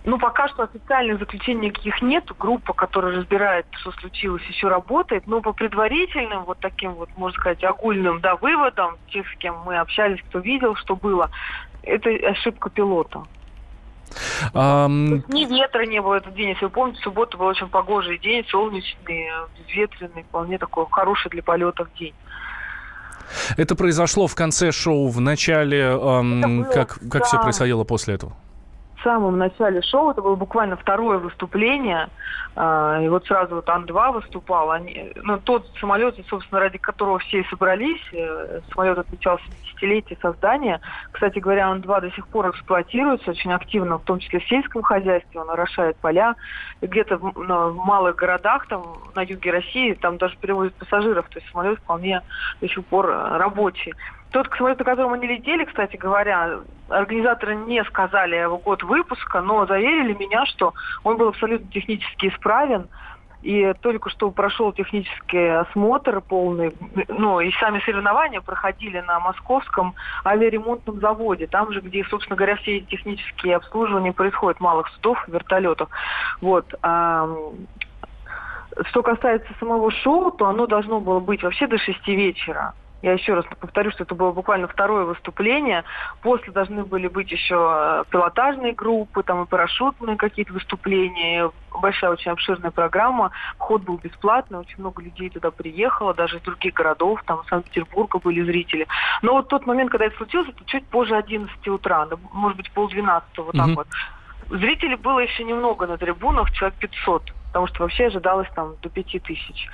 [0.04, 2.24] Ну, пока что официальных заключений никаких нет.
[2.38, 5.26] Группа, которая разбирает, что случилось, еще работает.
[5.26, 9.76] Но по предварительным, вот таким вот, можно сказать, огульным да, выводам, тех, с кем мы
[9.76, 11.30] общались, кто видел, что было,
[11.82, 13.24] это ошибка пилота.
[14.54, 16.50] А, Ни ветра не было этот день.
[16.50, 21.88] Если вы помните, суббота был очень погожий день, солнечный, безветренный, вполне такой хороший для полетов
[21.98, 22.14] день.
[23.56, 27.24] Это произошло в конце шоу, в начале, эм, было, как, как да.
[27.24, 28.36] все происходило после этого?
[28.98, 32.08] В самом начале шоу, это было буквально второе выступление,
[32.56, 37.40] э, и вот сразу вот Ан-2 выступал, они, ну, тот самолет, собственно, ради которого все
[37.40, 39.38] и собрались, э, самолет отмечал
[39.80, 40.80] 70-летие создания.
[41.12, 45.40] Кстати говоря, Ан-2 до сих пор эксплуатируется очень активно, в том числе в сельском хозяйстве,
[45.40, 46.34] он орошает поля,
[46.80, 48.82] и где-то в, в малых городах, там,
[49.14, 52.22] на юге России, там даже перевозят пассажиров, то есть самолет вполне
[52.60, 53.94] до сих пор э, рабочий.
[54.30, 59.66] Тот самолет, на котором они летели, кстати говоря, организаторы не сказали его год выпуска, но
[59.66, 62.88] заверили меня, что он был абсолютно технически исправен.
[63.40, 66.74] И только что прошел технический осмотр полный,
[67.06, 72.80] ну и сами соревнования проходили на московском авиаремонтном заводе, там же, где, собственно говоря, все
[72.80, 75.88] технические обслуживания происходят малых судов, вертолетов.
[76.40, 76.66] Вот.
[78.86, 82.74] Что касается самого шоу, то оно должно было быть вообще до шести вечера.
[83.00, 85.84] Я еще раз повторю, что это было буквально второе выступление.
[86.20, 91.50] После должны были быть еще э, пилотажные группы, там и парашютные какие-то выступления.
[91.80, 93.30] Большая очень обширная программа.
[93.56, 98.18] Вход был бесплатный, очень много людей туда приехало, даже из других городов, там из Санкт-Петербурга
[98.18, 98.88] были зрители.
[99.22, 103.46] Но вот тот момент, когда это случилось, это чуть позже 11 утра, может быть, полдвенадцатого,
[103.46, 103.86] вот так вот.
[104.50, 109.22] Зрителей было еще немного на трибунах, человек 500, потому что вообще ожидалось там до 5
[109.22, 109.68] тысяч.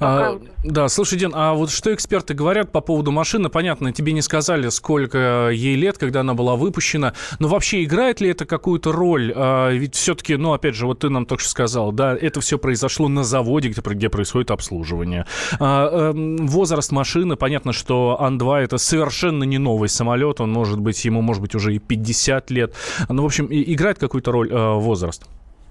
[0.00, 0.38] А.
[0.64, 3.48] Да, слушай, Дин, а вот что эксперты говорят по поводу машины?
[3.48, 7.14] Понятно, тебе не сказали, сколько ей лет, когда она была выпущена.
[7.38, 9.32] Но вообще играет ли это какую-то роль?
[9.34, 12.58] А, ведь все-таки, ну, опять же, вот ты нам только что сказал, да, это все
[12.58, 15.26] произошло на заводе, где, где происходит обслуживание.
[15.60, 21.04] А, а, возраст машины, понятно, что Ан-2 это совершенно не новый самолет, он может быть,
[21.04, 22.74] ему может быть уже и 50 лет.
[23.08, 25.24] Ну, в общем, играет какую-то роль а, возраст?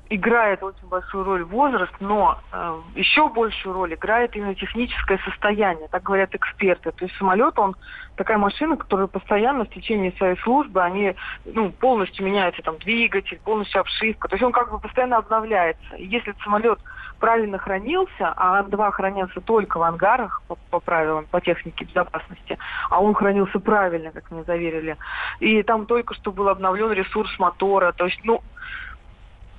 [0.09, 6.03] Играет очень большую роль возраст, но э, еще большую роль играет именно техническое состояние, так
[6.03, 6.91] говорят эксперты.
[6.91, 7.75] То есть самолет, он
[8.15, 11.15] такая машина, которая постоянно в течение своей службы, они
[11.45, 14.27] ну, полностью меняются, там, двигатель, полностью обшивка.
[14.27, 15.95] То есть он как бы постоянно обновляется.
[15.95, 16.79] И если самолет
[17.19, 22.57] правильно хранился, а Ан-2 хранился только в ангарах по, по правилам, по технике безопасности,
[22.89, 24.97] а он хранился правильно, как мне заверили,
[25.39, 28.41] и там только что был обновлен ресурс мотора, то есть, ну,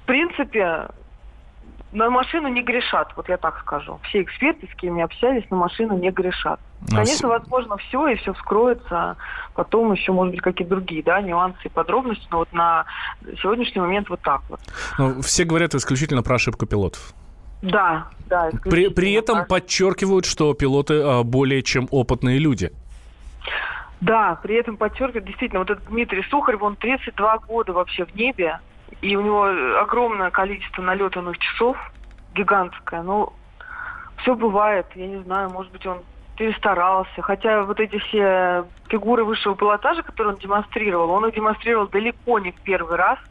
[0.07, 0.89] принципе,
[1.93, 3.99] на машину не грешат, вот я так скажу.
[4.09, 6.61] Все эксперты, с кем я общались, на машину не грешат.
[6.91, 9.17] Конечно, возможно, все, и все вскроется.
[9.55, 12.27] Потом еще, может быть, какие-то другие да, нюансы и подробности.
[12.31, 12.85] Но вот на
[13.41, 14.61] сегодняшний момент вот так вот.
[14.99, 17.15] Ну, все говорят исключительно про ошибку пилотов.
[17.63, 18.51] Да, да.
[18.65, 19.49] При, при этом так.
[19.49, 22.73] подчеркивают, что пилоты а, более чем опытные люди.
[24.01, 28.61] Да, при этом подчеркивают, действительно, вот этот Дмитрий Сухарев, он 32 года вообще в небе,
[29.01, 29.45] и у него
[29.81, 31.77] огромное количество налетанных часов,
[32.35, 33.03] гигантское.
[33.03, 33.33] Ну,
[34.19, 36.03] все бывает, я не знаю, может быть, он
[36.37, 37.23] перестарался.
[37.23, 42.53] Хотя вот эти все фигуры высшего пилотажа, которые он демонстрировал, он их демонстрировал далеко не
[42.53, 43.19] в первый раз–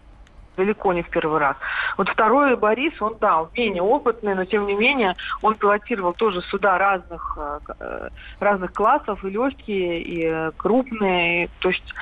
[0.55, 1.55] далеко не в первый раз.
[1.97, 6.41] Вот второй Борис, он, да, он менее опытный, но тем не менее он пилотировал тоже
[6.41, 7.37] суда разных,
[7.79, 11.49] э, разных классов, и легкие, и э, крупные.
[11.59, 11.93] То есть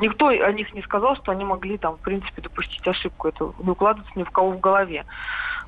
[0.00, 3.28] никто о них не сказал, что они могли там, в принципе, допустить ошибку.
[3.28, 5.04] Это не укладывается ни в кого в голове.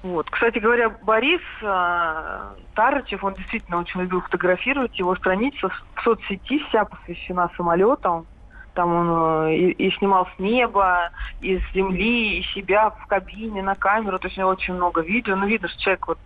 [0.02, 0.28] Вот.
[0.30, 2.40] Кстати говоря, Борис э,
[2.74, 4.98] Тарычев, он действительно очень любил фотографировать.
[4.98, 8.26] Его страница в соцсети вся посвящена самолетам.
[8.74, 11.10] Там он э, и, и снимал с неба,
[11.40, 14.18] из земли, и себя в кабине, на камеру.
[14.18, 15.36] То есть у него очень много видео.
[15.36, 16.18] Ну, видно, что человек вот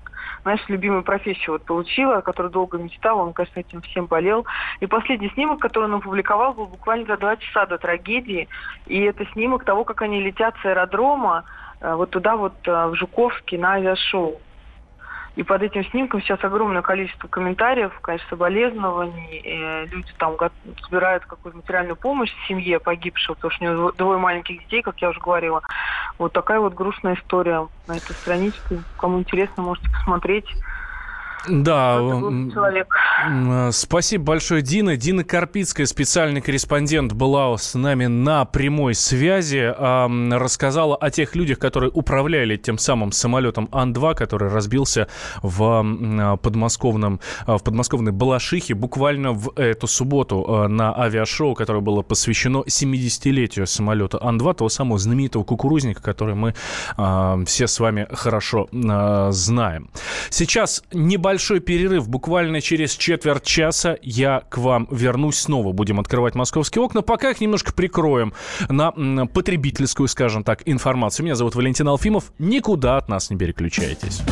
[0.42, 4.46] знаешь, любимую профессию вот получила, которую долго мечтал, он, конечно, этим всем болел.
[4.80, 8.48] И последний снимок, который он опубликовал, был буквально за два часа до трагедии.
[8.86, 11.44] И это снимок того, как они летят с аэродрома
[11.80, 14.40] э, вот туда вот э, в Жуковский на авиашоу.
[15.38, 19.38] И под этим снимком сейчас огромное количество комментариев, конечно, соболезнований.
[19.38, 20.36] И люди там
[20.82, 25.10] собирают какую-то материальную помощь семье погибшего, потому что у него двое маленьких детей, как я
[25.10, 25.62] уже говорила.
[26.18, 28.82] Вот такая вот грустная история на этой страничке.
[28.96, 30.46] Кому интересно, можете посмотреть.
[31.46, 31.96] Да,
[32.52, 32.94] человек.
[33.72, 34.96] спасибо большое, Дина.
[34.96, 39.72] Дина Карпицкая, специальный корреспондент, была с нами на прямой связи.
[40.34, 45.08] Рассказала о тех людях, которые управляли тем самым самолетом Ан-2, который разбился
[45.42, 52.64] в подмосковном, в подмосковной Балашихе буквально в эту субботу а, на авиашоу, которое было посвящено
[52.66, 56.54] 70-летию самолета Ан-2, того самого знаменитого кукурузника, который мы
[56.96, 59.90] а, все с вами хорошо а, знаем.
[60.30, 62.08] Сейчас небольшой небольшой перерыв.
[62.08, 65.72] Буквально через четверть часа я к вам вернусь снова.
[65.72, 67.02] Будем открывать московские окна.
[67.02, 68.32] Пока их немножко прикроем
[68.70, 68.92] на
[69.26, 71.24] потребительскую, скажем так, информацию.
[71.24, 72.32] Меня зовут Валентин Алфимов.
[72.38, 74.22] Никуда от нас не переключайтесь.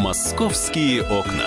[0.00, 1.46] Московские окна.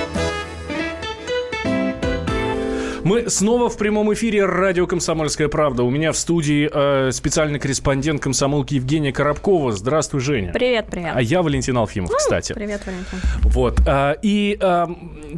[3.03, 5.81] Мы снова в прямом эфире радио «Комсомольская правда».
[5.81, 9.71] У меня в студии э, специальный корреспондент комсомолки Евгения Коробкова.
[9.71, 10.51] Здравствуй, Женя.
[10.53, 11.13] Привет, привет.
[11.15, 12.53] А я Валентин Алфимов, кстати.
[12.53, 13.17] Привет, Валентин.
[13.41, 13.79] Вот.
[13.87, 14.87] А, и а,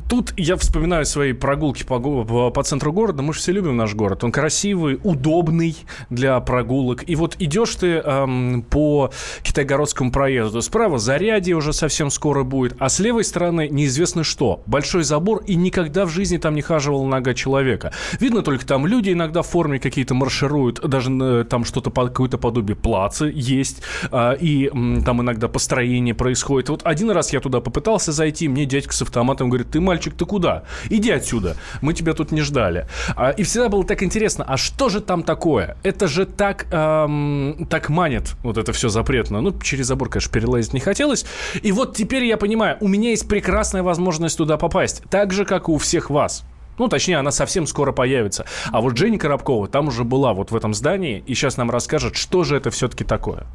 [0.09, 3.21] тут я вспоминаю свои прогулки по, по, по центру города.
[3.23, 4.25] Мы же все любим наш город.
[4.25, 5.77] Он красивый, удобный
[6.09, 7.07] для прогулок.
[7.07, 8.27] И вот идешь ты а,
[8.69, 10.61] по Китайгородскому проезду.
[10.61, 12.75] Справа Зарядье уже совсем скоро будет.
[12.79, 14.61] А с левой стороны неизвестно что.
[14.65, 17.91] Большой забор, и никогда в жизни там не хаживала нога человека человека.
[18.19, 22.75] Видно только там люди иногда в форме какие-то маршируют, даже э, там что-то, какое-то подобие
[22.75, 24.69] плаца есть, а, и
[25.05, 26.69] там иногда построение происходит.
[26.69, 30.25] Вот один раз я туда попытался зайти, мне дядька с автоматом говорит, ты, мальчик, ты
[30.25, 30.63] куда?
[30.89, 32.87] Иди отсюда, мы тебя тут не ждали.
[33.15, 35.77] А, и всегда было так интересно, а что же там такое?
[35.83, 39.41] Это же так, эм, так манит, вот это все запретно.
[39.41, 41.25] Ну, через забор, конечно, перелазить не хотелось.
[41.61, 45.67] И вот теперь я понимаю, у меня есть прекрасная возможность туда попасть, так же, как
[45.67, 46.43] и у всех вас.
[46.77, 48.45] Ну, точнее, она совсем скоро появится.
[48.71, 52.15] А вот Женя Коробкова там уже была вот в этом здании, и сейчас нам расскажет,
[52.15, 53.45] что же это все-таки такое.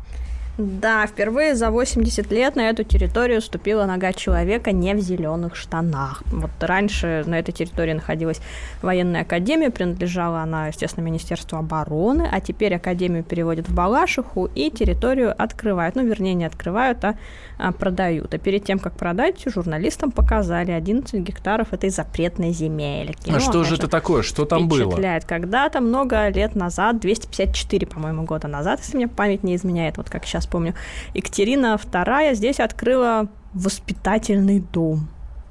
[0.58, 6.24] Да, впервые за 80 лет на эту территорию ступила нога человека не в зеленых штанах.
[6.26, 8.40] Вот раньше на этой территории находилась
[8.82, 15.32] военная академия, принадлежала она, естественно, Министерству обороны, а теперь академию переводят в Балашиху и территорию
[15.40, 15.94] открывают.
[15.94, 17.14] Ну, вернее, не открывают, а,
[17.56, 18.34] а продают.
[18.34, 23.30] А перед тем, как продать, журналистам показали 11 гектаров этой запретной земельки.
[23.30, 24.22] А ну, что же это такое?
[24.22, 25.20] Что там было?
[25.24, 30.26] Когда-то много лет назад, 254, по-моему, года назад, если мне память не изменяет, вот как
[30.26, 30.74] сейчас помню,
[31.14, 35.08] Екатерина II здесь открыла воспитательный дом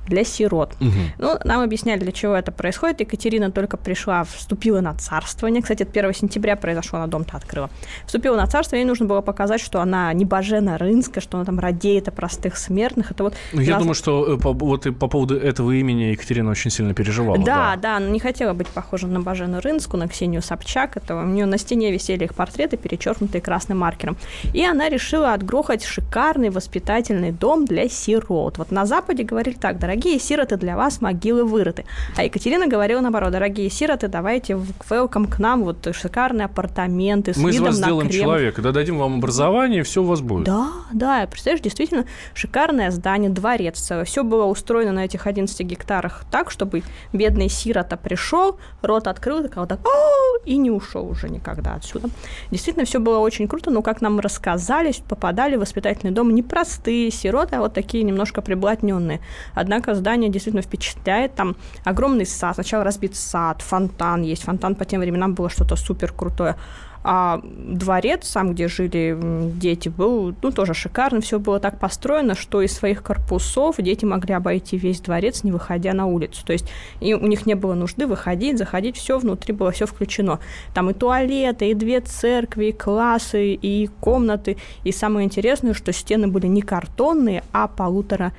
[0.07, 0.73] для сирот.
[0.79, 0.91] Угу.
[1.17, 3.01] Ну, нам объясняли, для чего это происходит.
[3.01, 5.61] Екатерина только пришла, вступила на царствование.
[5.61, 7.69] Кстати, это 1 сентября произошло, она дом-то открыла.
[8.05, 11.59] Вступила на царство, ей нужно было показать, что она не божена рынская, что она там
[11.59, 13.11] радеет о простых смертных.
[13.11, 13.79] Это вот ну, я раз...
[13.79, 17.37] думаю, что э, по, вот и по поводу этого имени Екатерина очень сильно переживала.
[17.37, 20.97] Да, да, да, она не хотела быть похожа на божену рынскую, на Ксению Собчак.
[20.97, 24.17] Это у нее на стене висели их портреты, перечеркнутые красным маркером.
[24.53, 28.57] И она решила отгрохать шикарный воспитательный дом для сирот.
[28.57, 31.83] Вот на Западе говорили так, дорогие дорогие сироты, для вас могилы вырыты.
[32.15, 37.37] А Екатерина говорила наоборот, дорогие сироты, давайте в welcome к нам, вот шикарные апартаменты с
[37.37, 38.23] Мы видом из вас сделаем Кремль.
[38.23, 40.45] человека, дадим вам образование, и все у вас будет.
[40.45, 43.91] Да, да, представляешь, действительно шикарное здание, дворец.
[44.05, 49.65] Все было устроено на этих 11 гектарах так, чтобы бедный сирота пришел, рот открыл, такой
[49.65, 49.79] так,
[50.45, 52.09] и не ушел уже никогда отсюда.
[52.51, 57.09] Действительно, все было очень круто, но, как нам рассказали, попадали в воспитательный дом не простые
[57.09, 59.21] сироты, а вот такие немножко приблотненные.
[59.55, 61.35] Однако Однако здание действительно впечатляет.
[61.35, 62.55] Там огромный сад.
[62.55, 64.43] Сначала разбит сад, фонтан есть.
[64.43, 66.55] Фонтан по тем временам было что-то супер крутое.
[67.03, 69.17] А дворец, сам, где жили
[69.53, 71.21] дети, был ну, тоже шикарный.
[71.21, 75.93] Все было так построено, что из своих корпусов дети могли обойти весь дворец, не выходя
[75.93, 76.45] на улицу.
[76.45, 76.69] То есть
[76.99, 80.39] и у них не было нужды выходить, заходить, все внутри было все включено.
[80.73, 84.57] Там и туалеты, и две церкви, и классы, и комнаты.
[84.83, 88.33] И самое интересное, что стены были не картонные, а полутора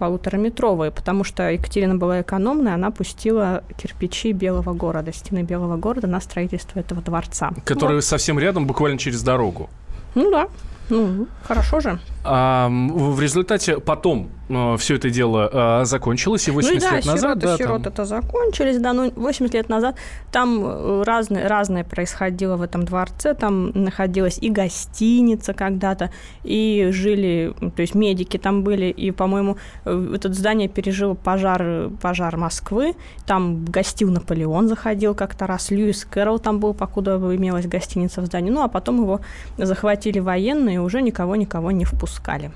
[0.00, 6.22] полутораметровые, потому что Екатерина была экономная, она пустила кирпичи Белого города, стены Белого города на
[6.22, 7.50] строительство этого дворца.
[7.66, 8.04] Который вот.
[8.04, 9.68] совсем рядом, буквально через дорогу.
[10.14, 10.48] Ну да,
[10.88, 11.98] ну хорошо же.
[12.22, 17.20] В результате потом э, все это дело э, закончилось, и 80 ну, да, лет назад...
[17.20, 17.92] Сироты, да, сирот там...
[17.92, 19.96] это закончились, да, ну 80 лет назад
[20.30, 26.10] там э, разное, разное происходило в этом дворце, там находилась и гостиница когда-то,
[26.44, 29.56] и жили, то есть медики там были, и, по-моему,
[29.86, 32.96] это здание пережило пожар, пожар Москвы,
[33.26, 38.50] там гостил Наполеон, заходил как-то раз, Льюис Кэрролл там был, покуда имелась гостиница в здании,
[38.50, 39.20] ну, а потом его
[39.56, 42.50] захватили военные, и уже никого-никого не впускали пускали.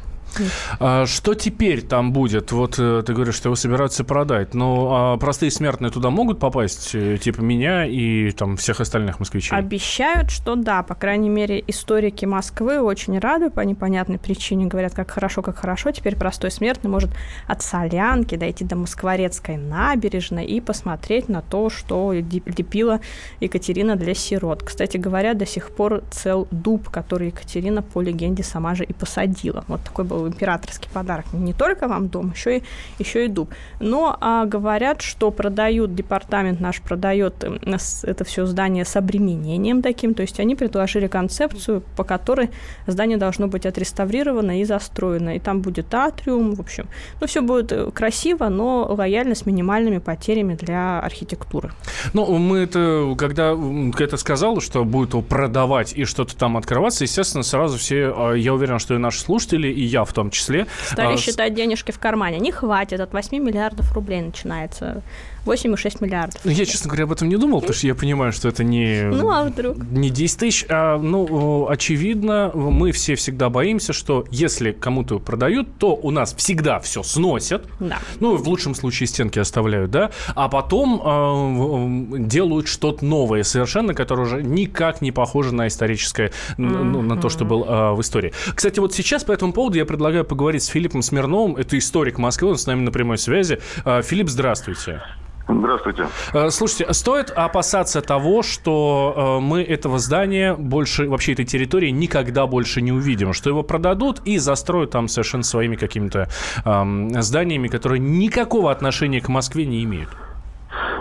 [0.80, 2.53] А что теперь там будет?
[2.53, 4.55] Вот э, ты говоришь, что его собираются продать.
[4.55, 9.57] Но а простые смертные туда могут попасть, э, типа меня и там всех остальных москвичей?
[9.57, 10.82] Обещают, что да.
[10.82, 14.66] По крайней мере, историки Москвы очень рады по непонятной причине.
[14.66, 15.91] Говорят, как хорошо, как хорошо.
[15.91, 17.11] Теперь простой смертный может
[17.47, 23.01] от Солянки дойти до Москворецкой набережной и посмотреть на то, что лепила
[23.41, 24.62] Екатерина для сирот.
[24.62, 29.64] Кстати говоря, до сих пор цел дуб, который Екатерина по легенде сама же и посадила.
[29.68, 31.27] Вот такой был императорский подарок.
[31.33, 32.62] Не только вам дом, еще и,
[32.99, 33.51] еще и дуб.
[33.81, 40.14] Но а, говорят, что продают, департамент наш продает э, это все здание с обременением таким,
[40.14, 42.51] то есть они предложили концепцию, по которой
[42.87, 46.87] здание должно быть отреставрировано и застроено, и там будет атриум, в общем,
[47.20, 51.72] ну все будет э, красиво, но лояльно с минимальными потерями для архитектуры.
[52.12, 53.55] Ну, мы это, когда
[53.99, 58.55] это сказал, что будет его продавать и что-то там открываться, естественно, сразу все, а, я
[58.55, 60.67] уверен, что и наши слушатели, и я в том числе.
[60.85, 62.39] Стали а, считать денежки в кармане.
[62.39, 65.03] Не хватит, от 8 миллиардов рублей начинается
[65.45, 66.40] 8,6 миллиардов.
[66.45, 69.05] Ну, я, честно говоря, об этом не думал, потому что я понимаю, что это не,
[69.05, 69.76] ну, а вдруг?
[69.90, 70.66] не 10 тысяч.
[70.68, 76.80] А, ну, очевидно, мы все всегда боимся, что если кому-то продают, то у нас всегда
[76.80, 77.66] все сносят.
[77.80, 77.99] Да.
[78.20, 84.22] Ну, в лучшем случае стенки оставляют, да, а потом э, делают что-то новое совершенно, которое
[84.22, 86.82] уже никак не похоже на историческое, mm-hmm.
[86.82, 88.32] ну, на то, что было э, в истории.
[88.55, 91.57] Кстати, вот сейчас по этому поводу я предлагаю поговорить с Филиппом Смирновым.
[91.57, 93.61] Это историк Москвы, он с нами на прямой связи.
[93.84, 95.03] Э, Филипп, здравствуйте.
[95.47, 96.09] Здравствуйте.
[96.32, 102.47] Э, Слушайте, стоит опасаться того, что э, мы этого здания больше, вообще этой территории никогда
[102.47, 106.28] больше не увидим, что его продадут и застроят там совершенно своими какими-то
[106.64, 110.09] эм, зданиями, которые никакого отношения к Москве не имеют.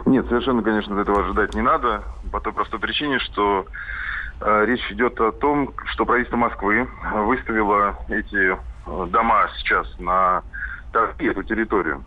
[0.06, 2.04] Нет, совершенно, конечно, этого ожидать не надо.
[2.32, 3.66] По той простой причине, что
[4.42, 10.44] э, речь идет о том, что правительство Москвы выставило эти э, дома сейчас на
[10.92, 12.04] торги, эту территорию.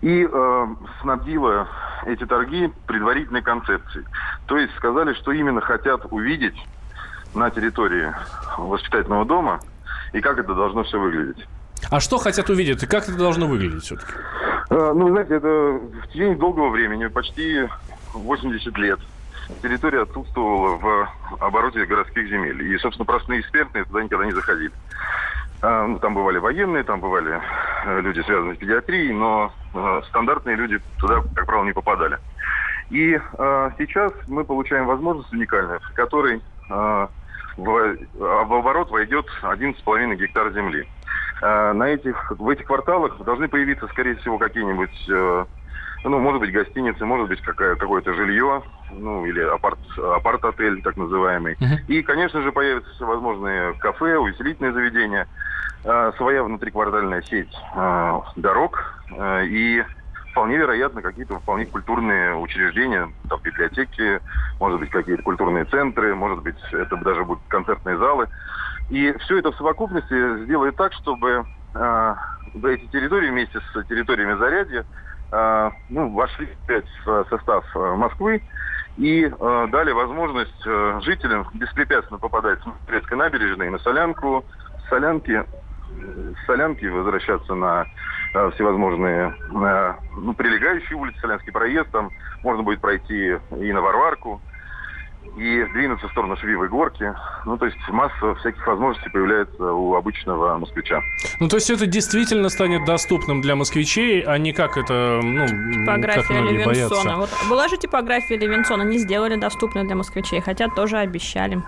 [0.00, 0.66] И э,
[1.00, 1.68] снабдила
[2.06, 4.04] эти торги предварительной концепцией.
[4.46, 6.56] То есть сказали, что именно хотят увидеть
[7.34, 8.12] на территории
[8.56, 9.60] воспитательного дома
[10.12, 11.46] и как это должно все выглядеть.
[11.90, 14.12] А что хотят увидеть и как это должно выглядеть все-таки?
[14.70, 17.68] Э, Ну, знаете, это в течение долгого времени, почти
[18.14, 18.98] 80 лет,
[19.62, 21.08] территория отсутствовала в
[21.40, 22.62] обороте городских земель.
[22.62, 24.72] И, собственно, простые эксперты туда никогда не заходили.
[25.62, 27.40] А, ну, Там бывали военные, там бывали э,
[28.00, 32.18] люди, связанные с педиатрией, но э, стандартные люди туда, как правило, не попадали.
[32.90, 36.36] И э, сейчас мы получаем возможность уникальную, в которой
[36.70, 37.06] э,
[37.58, 40.88] в, а в оборот войдет 11,5 гектар земли.
[41.42, 45.44] Э, на этих, в этих кварталах должны появиться, скорее всего, какие-нибудь, э,
[46.04, 51.56] ну, может быть, гостиницы, может быть, какое-то жилье, ну, или апарт, апарт-отель, так называемый.
[51.88, 55.26] И, конечно же, появятся всевозможные кафе, увеселительные заведения,
[55.84, 59.84] э, своя внутриквартальная сеть э, дорог э, и
[60.30, 64.20] вполне вероятно какие-то вполне культурные учреждения, там, библиотеки,
[64.60, 68.28] может быть, какие-то культурные центры, может быть, это даже будут концертные залы.
[68.90, 72.14] И все это в совокупности сделает так, чтобы э,
[72.54, 74.84] эти территории вместе с территориями Зарядья
[75.90, 78.40] ну, вошли опять в состав Москвы
[78.98, 84.44] и э, дали возможность э, жителям беспрепятственно попадать с Турецкой набережной на Солянку,
[84.84, 85.44] с Солянки,
[86.42, 87.86] с Солянки возвращаться на
[88.34, 92.10] э, всевозможные э, ну, прилегающие улицы, Солянский проезд, там
[92.42, 94.42] можно будет пройти и на Варварку,
[95.38, 97.14] и двинуться в сторону Швивой горки.
[97.44, 101.00] Ну, то есть масса всяких возможностей появляется у обычного москвича.
[101.40, 105.72] Ну, то есть это действительно станет доступным для москвичей, а не как это, ну, как
[105.74, 106.94] Типография многие боятся.
[106.94, 107.16] Левинсона.
[107.16, 111.62] Вот была же типография Левинсона, не сделали доступной для москвичей, хотя тоже обещали.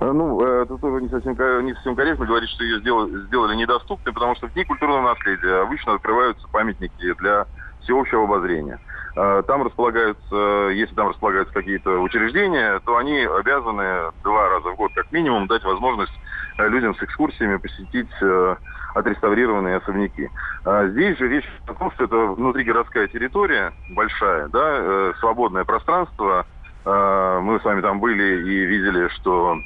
[0.00, 1.32] Э, Ну, это тоже не совсем,
[1.64, 5.62] не совсем корректно говорить, что ее сделали, сделали недоступной, потому что в дни культурного наследия
[5.62, 7.46] обычно открываются памятники для
[7.82, 8.78] всеобщего обозрения.
[9.16, 14.92] Э, Там располагаются, если там располагаются какие-то учреждения, то они обязаны два раза в год
[14.94, 16.12] как минимум дать возможность
[16.58, 18.56] э, людям с экскурсиями посетить э,
[18.94, 20.28] отреставрированные особняки.
[20.66, 26.44] А Здесь же речь о том, что это внутригородская территория большая, да, э, свободное пространство.
[26.84, 29.56] Э, Мы с вами там были и видели, что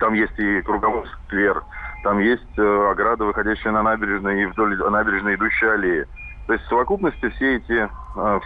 [0.00, 1.62] там есть и круговой сквер,
[2.02, 6.06] там есть ограда, выходящая на набережную и вдоль набережной идущая аллея.
[6.46, 7.88] То есть в совокупности все эти,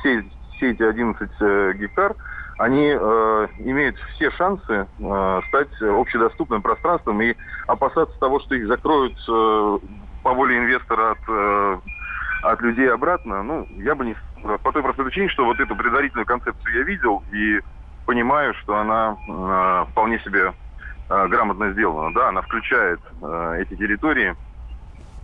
[0.01, 0.23] все,
[0.57, 2.15] все эти 11 э, гектар,
[2.59, 7.35] они э, имеют все шансы э, стать общедоступным пространством и
[7.67, 9.79] опасаться того, что их закроют э,
[10.23, 11.79] по воле инвестора от, э,
[12.43, 14.17] от людей обратно, ну, я бы не...
[14.63, 17.61] По той простой причине, что вот эту предварительную концепцию я видел и
[18.07, 20.53] понимаю, что она э, вполне себе
[21.09, 22.15] э, грамотно сделана.
[22.15, 24.35] Да, она включает э, эти территории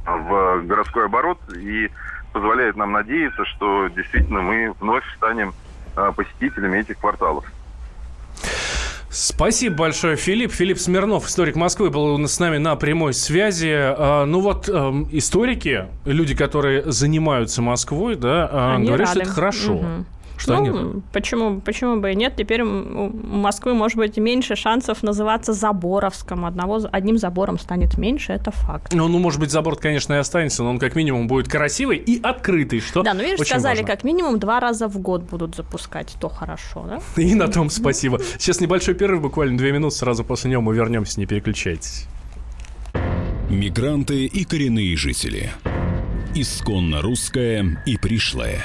[0.05, 1.91] в городской оборот и
[2.33, 5.55] позволяет нам надеяться, что действительно мы вновь станем
[5.97, 7.45] э, посетителями этих кварталов.
[9.11, 10.53] Спасибо большое, Филипп.
[10.53, 13.71] Филипп Смирнов, историк Москвы, был с нами на прямой связи.
[13.75, 19.29] А, Ну вот, эм, историки, люди, которые занимаются Москвой, да, а, Они говорят, что рады.
[19.29, 19.75] это хорошо.
[19.75, 20.07] Мгм.
[20.43, 22.35] Что ну, почему, почему бы и нет?
[22.37, 26.45] Теперь у Москвы может быть меньше шансов называться Заборовском.
[26.45, 28.93] Одного, одним забором станет меньше, это факт.
[28.93, 32.21] Ну, ну, может быть, забор, конечно, и останется, но он как минимум будет красивый и
[32.21, 33.87] открытый, что Да, ну видишь, сказали, важно.
[33.87, 37.01] как минимум два раза в год будут запускать, то хорошо, да?
[37.23, 38.21] И на том спасибо.
[38.39, 42.07] Сейчас небольшой перерыв, буквально две минуты, сразу после него мы вернемся, не переключайтесь.
[43.49, 45.53] Мигранты и коренные жители.
[46.35, 48.65] Исконно русское и пришлое.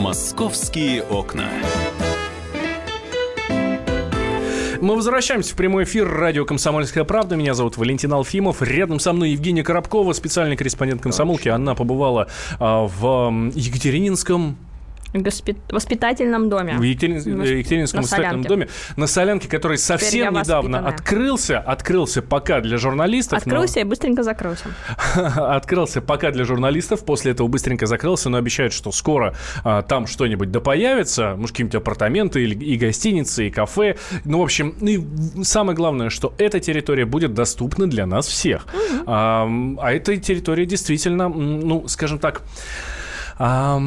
[0.00, 1.44] «Московские окна».
[4.80, 7.36] Мы возвращаемся в прямой эфир радио «Комсомольская правда».
[7.36, 8.62] Меня зовут Валентин Алфимов.
[8.62, 11.50] Рядом со мной Евгения Коробкова, специальный корреспондент «Комсомолки».
[11.50, 12.28] Она побывала
[12.58, 14.56] а, в Екатерининском
[15.12, 15.56] Госпи...
[15.70, 16.76] воспитательном доме.
[16.76, 17.16] В Екатерин...
[17.16, 18.68] Екатеринском воспитательном доме.
[18.96, 21.58] На Солянке, который совсем недавно открылся.
[21.58, 23.38] Открылся пока для журналистов.
[23.38, 23.80] Открылся но...
[23.80, 24.66] и быстренько закрылся.
[25.14, 27.04] открылся пока для журналистов.
[27.04, 29.34] После этого быстренько закрылся, но обещают, что скоро
[29.64, 31.34] а, там что-нибудь да появится.
[31.36, 33.96] Может, какие-нибудь апартаменты или, и гостиницы, и кафе.
[34.24, 35.00] Ну, в общем, и
[35.42, 38.66] самое главное, что эта территория будет доступна для нас всех.
[38.66, 39.04] Угу.
[39.06, 39.48] А,
[39.78, 42.42] а эта территория действительно, ну, скажем так...
[43.38, 43.80] А,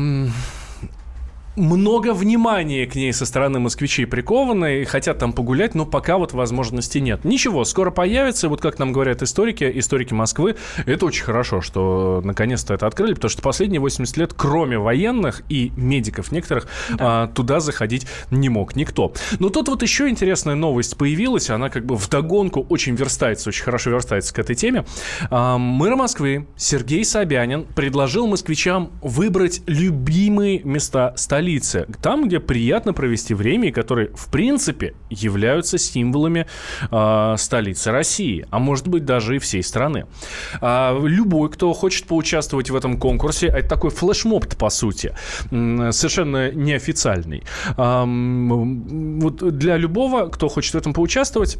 [1.56, 6.34] много внимания к ней со стороны москвичей приковано и хотят там погулять, но пока вот
[6.34, 7.26] возможности нет.
[7.26, 12.74] Ничего, скоро появится, вот как нам говорят историки, историки Москвы, это очень хорошо, что наконец-то
[12.74, 17.24] это открыли, потому что последние 80 лет, кроме военных и медиков некоторых, да.
[17.24, 19.14] а, туда заходить не мог никто.
[19.40, 23.92] Но тут вот еще интересная новость появилась, она как бы вдогонку очень верстается, очень хорошо
[23.92, 24.86] верстается к этой теме.
[25.30, 32.94] А, мэр Москвы Сергей Собянин предложил москвичам выбрать любимые места столицы столице, там, где приятно
[32.94, 36.48] провести время, и которые, в принципе, являются символами
[36.90, 40.06] э, столицы России, а может быть даже и всей страны.
[40.62, 45.14] А, любой, кто хочет поучаствовать в этом конкурсе, это такой флешмоб по сути,
[45.50, 47.44] совершенно неофициальный.
[47.78, 51.58] А, вот для любого, кто хочет в этом поучаствовать,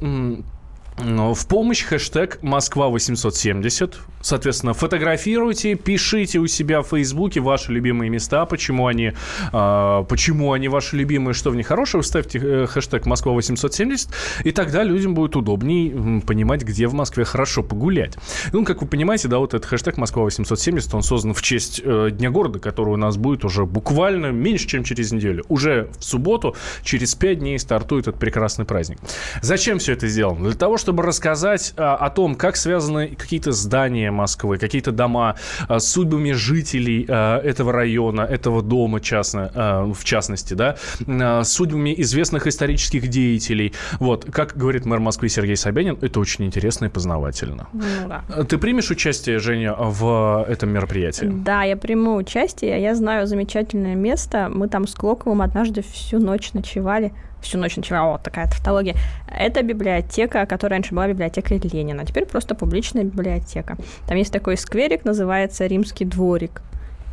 [0.98, 3.96] в помощь хэштег Москва870.
[4.22, 9.12] Соответственно, фотографируйте, пишите у себя в Фейсбуке ваши любимые места, почему они,
[9.52, 12.02] э, почему они ваши любимые, что в них хорошего.
[12.02, 14.10] Ставьте э, хэштег Москва870,
[14.46, 18.16] и тогда людям будет удобнее понимать, где в Москве хорошо погулять.
[18.54, 22.30] Ну, как вы понимаете, да, вот этот хэштег Москва870, он создан в честь э, Дня
[22.30, 25.44] города, который у нас будет уже буквально меньше, чем через неделю.
[25.50, 29.00] Уже в субботу, через пять дней стартует этот прекрасный праздник.
[29.42, 30.46] Зачем все это сделано?
[30.46, 35.38] Для того, чтобы рассказать а, о том, как связаны какие-то здания Москвы, какие-то дома
[35.70, 40.76] а, с судьбами жителей а, этого района, этого дома, частно, а, в частности, да,
[41.08, 43.74] а, с судьбами известных исторических деятелей.
[44.00, 47.70] Вот, как говорит мэр Москвы Сергей Собянин, это очень интересно и познавательно.
[47.72, 48.44] Ну, да.
[48.44, 51.30] Ты примешь участие, Женя, в этом мероприятии?
[51.32, 52.82] Да, я приму участие.
[52.82, 54.52] Я знаю замечательное место.
[54.54, 57.14] Мы там с Клоковым однажды всю ночь ночевали
[57.44, 58.96] всю ночь ночевала, вот такая тавтология.
[59.28, 63.78] Это библиотека, которая раньше была библиотекой Ленина, а теперь просто публичная библиотека.
[64.08, 66.62] Там есть такой скверик, называется Римский дворик.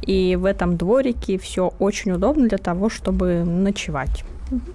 [0.02, 4.24] И в этом дворике все очень удобно для того, чтобы ночевать.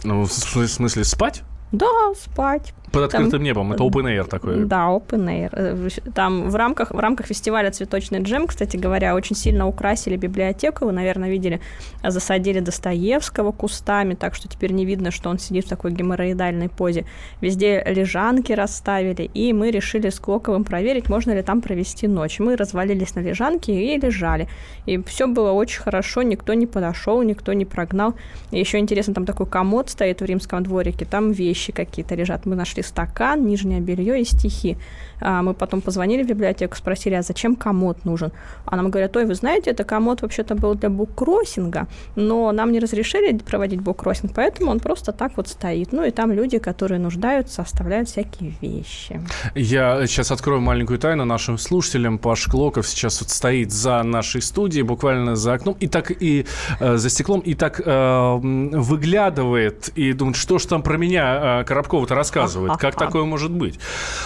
[0.03, 1.41] Ну, в смысле, спать?
[1.72, 2.74] Да, спать.
[2.95, 4.63] Под открытым там, небом, это open air такой.
[4.65, 5.49] Да, open air.
[5.51, 10.85] Э, там в рамках, в рамках фестиваля «Цветочный джем», кстати говоря, очень сильно украсили библиотеку.
[10.85, 11.59] Вы, наверное, видели,
[12.07, 17.05] засадили Достоевского кустами, так что теперь не видно, что он сидит в такой геморроидальной позе.
[17.41, 22.39] Везде лежанки расставили, и мы решили с Клоковым проверить, можно ли там провести ночь.
[22.39, 24.47] Мы развалились на лежанке и лежали.
[24.85, 28.13] И все было очень хорошо, никто не подошел, никто не прогнал.
[28.51, 32.45] И еще интересно, там такой комод стоит в римском дворике, там вещи какие-то лежат.
[32.45, 34.77] Мы нашли стакан, нижнее белье и стихи.
[35.21, 38.31] А мы потом позвонили в библиотеку, спросили, а зачем комод нужен?
[38.65, 42.79] А нам говорят, ой, вы знаете, это комод вообще-то был для буккроссинга, но нам не
[42.79, 45.93] разрешили проводить буккроссинг, поэтому он просто так вот стоит.
[45.93, 49.21] Ну и там люди, которые нуждаются, оставляют всякие вещи.
[49.55, 52.17] Я сейчас открою маленькую тайну нашим слушателям.
[52.17, 56.45] Паш Клоков сейчас вот стоит за нашей студией, буквально за окном, и так и
[56.79, 61.63] э, за стеклом, и так э, выглядывает, и думает, что ж там про меня э,
[61.65, 62.74] Коробкова-то рассказывает.
[62.80, 63.80] Как такое может быть?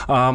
[0.07, 0.31] А,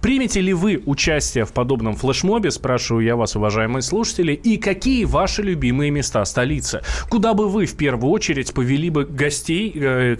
[0.00, 5.42] примете ли вы участие в подобном флешмобе, спрашиваю я вас, уважаемые слушатели, и какие ваши
[5.42, 6.82] любимые места столицы?
[7.08, 10.16] Куда бы вы в первую очередь повели бы гостей, э,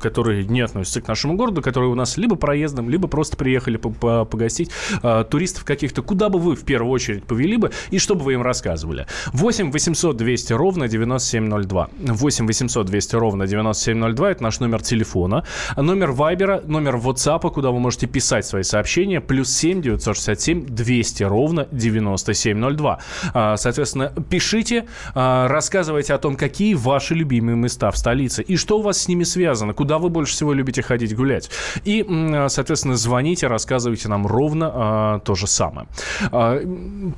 [0.00, 4.70] которые не относятся к нашему городу, которые у нас либо проездом, либо просто приехали погостить,
[5.02, 8.34] а, туристов каких-то, куда бы вы в первую очередь повели бы, и что бы вы
[8.34, 9.06] им рассказывали?
[9.32, 11.88] 8 800 200 ровно 9702.
[11.98, 15.44] 8 800 200 ровно 9702– это наш номер телефона.
[15.76, 21.68] Номер Вайбера номер WhatsApp, куда вы можете писать свои сообщения, плюс 7 967 200 ровно
[21.70, 22.98] 9702.
[23.34, 28.78] А, соответственно, пишите, а, рассказывайте о том, какие ваши любимые места в столице и что
[28.78, 31.50] у вас с ними связано, куда вы больше всего любите ходить гулять.
[31.84, 32.04] И,
[32.48, 35.88] соответственно, звоните, рассказывайте нам ровно а, то же самое.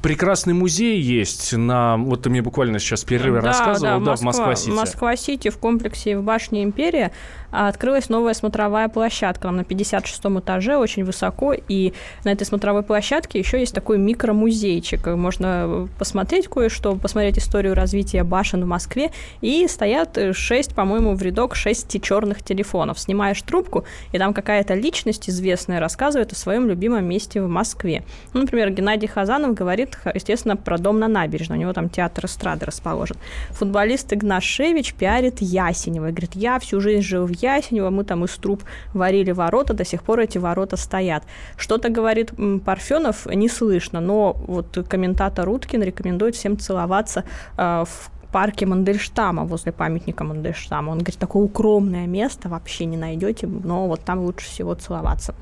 [0.03, 1.97] Прекрасный музей есть на...
[1.97, 4.71] Вот ты мне буквально сейчас перерыве да, рассказывал, да, да, Москва, в Москва-Сити.
[4.71, 7.13] Москва-Сити в комплексе в башне Империя
[7.51, 11.93] открылась новая смотровая площадка площадка, на 56 этаже, очень высоко, и
[12.25, 15.07] на этой смотровой площадке еще есть такой микромузейчик.
[15.07, 21.55] Можно посмотреть кое-что, посмотреть историю развития башен в Москве, и стоят 6, по-моему, в рядок
[21.55, 22.99] 6 черных телефонов.
[22.99, 28.03] Снимаешь трубку, и там какая-то личность известная рассказывает о своем любимом месте в Москве.
[28.35, 31.59] Ну, например, Геннадий Хазанов говорит, естественно, про дом на набережной.
[31.59, 33.17] У него там театр эстрады расположен.
[33.51, 36.09] Футболист Игнашевич пиарит Ясенева.
[36.09, 38.63] Говорит, я всю жизнь жил в Ясенево, мы там из труб
[38.95, 41.25] варили ворота, до сих пор эти ворота стоят.
[41.57, 42.33] Что-то говорит
[42.65, 47.25] Парфенов, не слышно, но вот комментатор Уткин рекомендует всем целоваться
[47.57, 50.91] э, в парке Мандельштама, возле памятника Мандельштама.
[50.91, 55.35] Он говорит, такое укромное место вообще не найдете, но вот там лучше всего целоваться.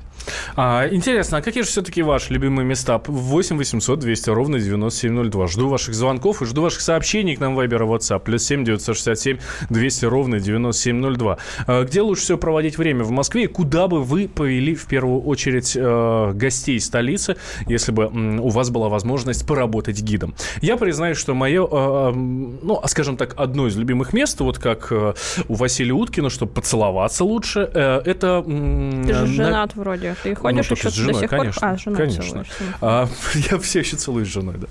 [0.55, 3.01] А, интересно, а какие же все-таки ваши любимые места?
[3.05, 5.47] 8 800 200 ровно 9702.
[5.47, 8.19] Жду ваших звонков и жду ваших сообщений к нам в Viber и WhatsApp.
[8.19, 9.37] Плюс 7 967
[9.69, 11.37] 200 ровно 9702.
[11.67, 13.43] А, где лучше всего проводить время в Москве?
[13.43, 17.37] И куда бы вы повели в первую очередь э, гостей столицы,
[17.67, 20.35] если бы м, у вас была возможность поработать гидом?
[20.61, 25.13] Я признаюсь, что мое, э, ну, скажем так, одно из любимых мест, вот как э,
[25.47, 28.43] у Василия Уткина, чтобы поцеловаться лучше, э, это...
[28.45, 29.83] Ты же женат на...
[30.09, 30.19] вроде.
[30.23, 31.69] Ты ходишь ну, еще с женой, до сих конечно, пор?
[31.69, 32.45] А, женой конечно.
[32.81, 33.09] А,
[33.51, 34.67] я все еще целуюсь с женой, да.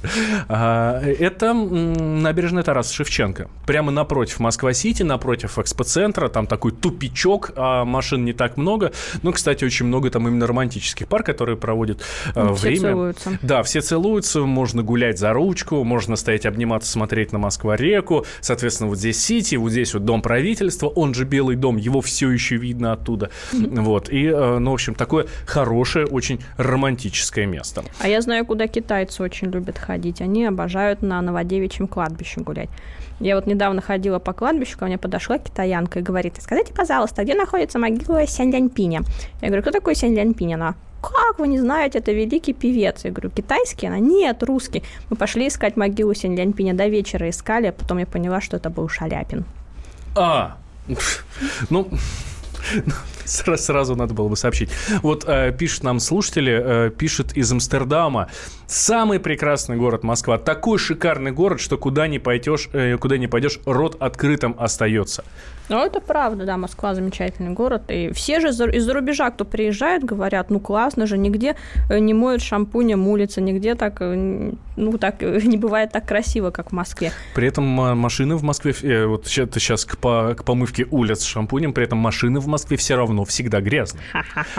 [0.49, 3.49] А, это набережная Тараса Шевченко.
[3.67, 6.29] Прямо напротив Москва-Сити, напротив экспоцентра.
[6.29, 8.93] Там такой тупичок, а машин не так много.
[9.23, 12.03] Ну, кстати, очень много там именно романтических пар, которые проводят
[12.35, 12.77] а, ну, время.
[12.77, 13.39] Все целуются.
[13.43, 14.41] Да, все целуются.
[14.41, 18.27] Можно гулять за ручку, можно стоять обниматься, смотреть на Москва-реку.
[18.41, 22.31] Соответственно, вот здесь Сити, вот здесь вот Дом правительства, он же Белый дом, его все
[22.31, 23.31] еще видно оттуда.
[23.53, 24.09] Вот.
[24.09, 27.85] И, э, ну, в общем, такое хорошее, очень романтическое место.
[28.01, 30.21] А я знаю, куда китайцы очень любят ходить.
[30.21, 32.69] Они обожают на Новодевичьем кладбище гулять.
[33.19, 37.35] Я вот недавно ходила по кладбищу, ко мне подошла китаянка и говорит, скажите, пожалуйста, где
[37.35, 39.03] находится могила Сянь Ляньпиня?
[39.41, 40.55] Я говорю, кто такой Сянь Ляньпинь?
[40.55, 43.05] Она, как вы не знаете, это великий певец.
[43.05, 43.87] Я говорю, китайский?
[43.87, 44.83] Она, нет, русский.
[45.09, 48.69] Мы пошли искать могилу Сянь Ляньпиня до вечера, искали, а потом я поняла, что это
[48.69, 49.45] был Шаляпин.
[50.15, 50.59] А,
[51.71, 51.89] ну,
[53.25, 54.71] Сразу, надо было бы сообщить.
[55.03, 58.29] Вот э, пишут нам слушатели, э, пишет из Амстердама.
[58.67, 60.39] Самый прекрасный город Москва.
[60.39, 65.25] Такой шикарный город, что куда не пойдешь, э, куда не пойдешь, рот открытым остается.
[65.69, 67.83] Ну, это правда, да, Москва замечательный город.
[67.89, 71.57] И все же из-за рубежа, кто приезжает, говорят, ну, классно же, нигде
[71.91, 76.71] э, не моют шампунем улицы, нигде так, э, ну, так не бывает так красиво, как
[76.71, 77.13] в Москве.
[77.35, 81.73] При этом машины в Москве, э, вот это сейчас к, по, к помывке улиц шампунем,
[81.73, 84.03] при этом машины в Москве все равно всегда грязные.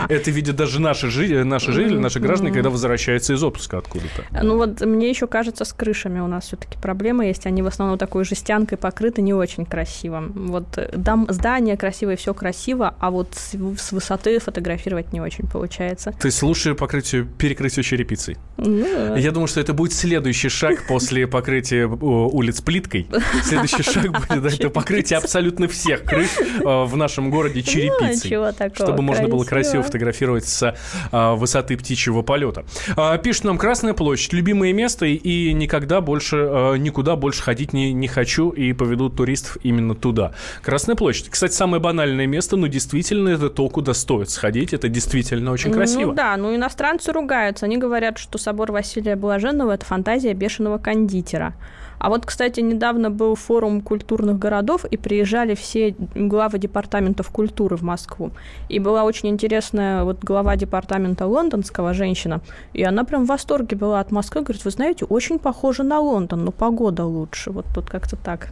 [0.08, 4.24] Это видят даже наши, жи- наши жители, наши граждане, когда возвращаются из отпуска откуда-то.
[4.42, 7.46] Ну, вот мне еще кажется, с крышами у нас все-таки проблема есть.
[7.46, 10.24] Они в основном такой жестянкой покрыты не очень красиво.
[10.34, 16.12] Вот дом, здание красивое, все красиво, а вот с, с высоты фотографировать не очень получается.
[16.12, 18.36] То есть лучше покрытию, перекрытию черепицей?
[18.56, 23.06] Ну, Я думаю, что это будет следующий шаг после покрытия улиц плиткой.
[23.44, 28.74] Следующий шаг будет это покрытие абсолютно всех крыш э, в нашем городе ну, черепицей.
[28.74, 30.74] Чтобы можно было красиво фотографировать с
[31.12, 32.64] а, высоты птичьего полета.
[32.96, 36.36] А, пишет нам Красная площадь, любимое место, и никогда больше,
[36.78, 40.32] никуда больше ходить не, не хочу, и поведут туристов именно туда.
[40.62, 41.28] Красная площадь.
[41.28, 44.72] Кстати, самое банальное место, но действительно это то, куда стоит сходить.
[44.72, 46.10] Это действительно очень красиво.
[46.10, 47.66] Ну да, ну иностранцы ругаются.
[47.66, 51.54] Они говорят, что собор Василия Блаженного– это фантазия бешеного кондитера.
[51.98, 57.82] А вот, кстати, недавно был форум культурных городов, и приезжали все главы департаментов культуры в
[57.82, 58.30] Москву.
[58.68, 62.40] И была очень интересная вот глава департамента лондонского женщина,
[62.72, 66.44] и она прям в восторге была от Москвы, говорит, вы знаете, очень похоже на Лондон,
[66.44, 67.50] но погода лучше.
[67.50, 68.50] Вот тут как-то так.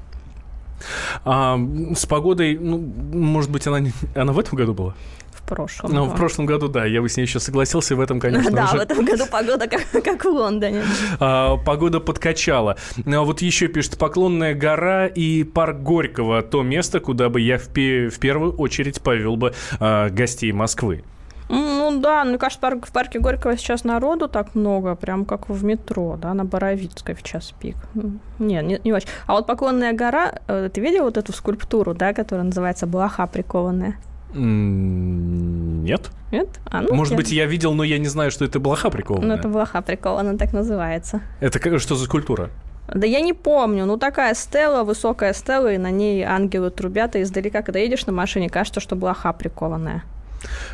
[1.25, 1.59] А,
[1.95, 3.81] с погодой, ну, может быть, она,
[4.15, 4.95] она в этом году была?
[5.47, 5.93] прошлом.
[5.93, 8.65] Ну, в прошлом году, да, я бы с ней еще согласился, в этом, конечно, Да,
[8.65, 8.79] уже...
[8.79, 10.83] в этом году погода как, как в Лондоне.
[11.21, 12.77] А, погода подкачала.
[13.05, 17.59] Ну, а вот еще пишет, Поклонная гора и парк Горького, то место, куда бы я
[17.59, 21.05] в, пе- в первую очередь повел бы а, гостей Москвы.
[21.49, 25.65] Ну да, мне кажется, парк, в парке Горького сейчас народу так много, прям как в
[25.65, 27.77] метро, да, на Боровицкой в час пик.
[28.39, 29.09] Не, не, не очень.
[29.27, 33.97] А вот Поклонная гора, э, ты видел вот эту скульптуру, да, которая называется Блоха прикованная?
[34.35, 36.11] Нет.
[36.33, 36.49] Нет?
[36.67, 37.17] А, ну, Может я...
[37.17, 39.29] быть, я видел, но я не знаю, что это блоха прикованная.
[39.29, 41.23] Ну, это блоха прикованная, так называется.
[41.41, 42.51] Это что за культура?
[42.93, 43.87] Да я не помню.
[43.87, 48.13] Ну, такая стела, высокая стела, и на ней ангелы трубят, и издалека, когда едешь на
[48.13, 50.05] машине, кажется, что блоха прикованная.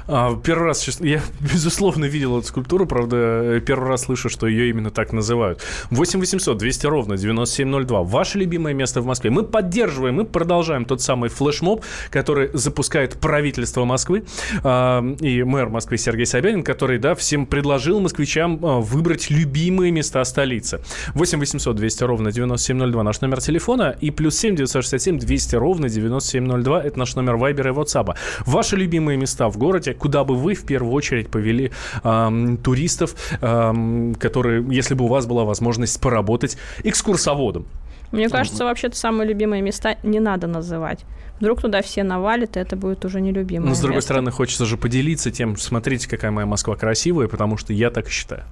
[0.08, 4.70] А, первый раз, честно, я, безусловно, видел эту скульптуру, правда, первый раз слышу, что ее
[4.70, 5.62] именно так называют.
[5.90, 8.02] 8 800 200 ровно 9702.
[8.02, 9.30] Ваше любимое место в Москве.
[9.30, 14.24] Мы поддерживаем, мы продолжаем тот самый флешмоб, который запускает правительство Москвы
[14.64, 20.24] а, и мэр Москвы Сергей Собянин, который, да, всем предложил москвичам а, выбрать любимые места
[20.24, 20.80] столицы.
[21.14, 26.82] 8 800 200 ровно 9702 наш номер телефона и плюс 7 967 200 ровно 9702
[26.82, 28.14] это наш номер Вайбера и WhatsApp.
[28.46, 31.70] Ваши любимые места в городе, куда бы вы в первую очередь повели
[32.02, 37.66] э, туристов, э, которые, если бы у вас была возможность поработать экскурсоводом?
[38.10, 41.00] Мне кажется, вообще-то самые любимые места не надо называть.
[41.40, 44.08] Вдруг туда все навалят, и это будет уже нелюбимое Но, с другой место.
[44.08, 48.44] стороны, хочется же поделиться тем, смотрите, какая моя Москва красивая, потому что я так считаю.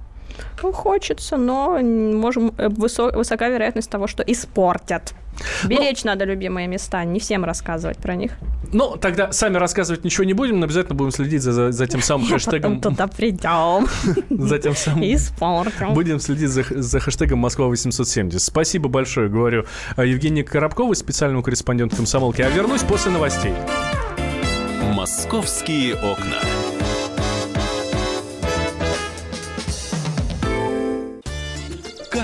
[0.63, 5.13] Ну, хочется, но можем, э, высо- высока вероятность того, что испортят.
[5.65, 8.33] Беречь надо любимые места, не всем рассказывать про них.
[8.73, 12.01] Ну, тогда сами рассказывать ничего не будем, но обязательно будем следить за, за, за тем
[12.01, 12.75] самым хэштегом.
[12.77, 13.87] Потом туда придем.
[14.29, 15.03] За тем самым.
[15.03, 15.93] Испортим.
[15.93, 18.41] Будем следить за, за хэштегом Москва 870.
[18.41, 19.65] Спасибо большое, говорю
[19.97, 22.41] э, Евгении Коробковой, специальному корреспонденту комсомолки.
[22.41, 23.53] А вернусь после новостей.
[24.93, 26.37] Московские окна.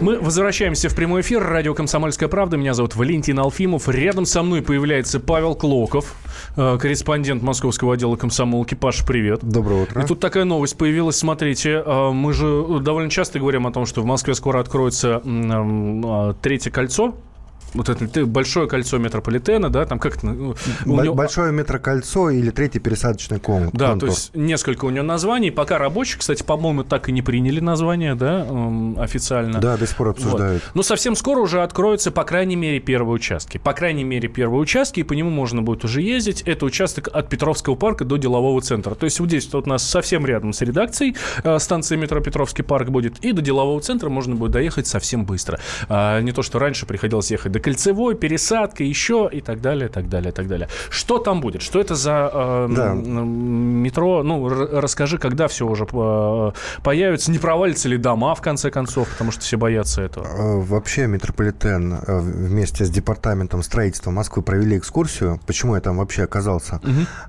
[0.00, 1.42] Мы возвращаемся в прямой эфир.
[1.42, 2.56] Радио «Комсомольская правда».
[2.56, 3.88] Меня зовут Валентин Алфимов.
[3.88, 6.14] Рядом со мной появляется Павел Клоков,
[6.56, 8.76] э, корреспондент московского отдела комсомолки.
[8.76, 9.40] Паш, привет.
[9.42, 10.00] Доброе утро.
[10.00, 11.16] И тут такая новость появилась.
[11.16, 16.34] Смотрите, э, мы же довольно часто говорим о том, что в Москве скоро откроется э,
[16.42, 17.16] третье кольцо.
[17.74, 20.26] Вот это большое кольцо метрополитена, да, там как-то...
[20.26, 20.54] ну,
[20.86, 24.08] Бо- него- Большое метрокольцо или третий пересадочный кон- Да, контур.
[24.08, 25.50] то есть несколько у него названий.
[25.50, 28.46] Пока рабочие, кстати, по-моему, так и не приняли название, да,
[28.96, 29.60] официально.
[29.60, 30.62] Да, до сих пор обсуждают.
[30.66, 30.74] Вот.
[30.74, 33.58] Но совсем скоро уже откроются, по крайней мере, первые участки.
[33.58, 36.42] По крайней мере, первые участки, и по нему можно будет уже ездить.
[36.42, 38.94] Это участок от Петровского парка до делового центра.
[38.94, 42.62] То есть вот здесь вот у нас совсем рядом с редакцией э, станция метро Петровский
[42.62, 45.58] парк будет, и до делового центра можно будет доехать совсем быстро.
[45.88, 50.08] А, не то, что раньше приходилось ехать до Кольцевой, пересадка, еще и так далее, так
[50.08, 50.68] далее, так далее.
[50.90, 51.62] Что там будет?
[51.62, 52.94] Что это за э, Да.
[52.94, 54.22] метро?
[54.22, 56.52] Ну, расскажи, когда все уже э,
[56.82, 60.26] появится, не провалится ли дома, в конце концов, потому что все боятся этого.
[60.26, 65.40] Э, Вообще метрополитен э, вместе с департаментом строительства Москвы провели экскурсию.
[65.46, 66.80] Почему я там вообще оказался?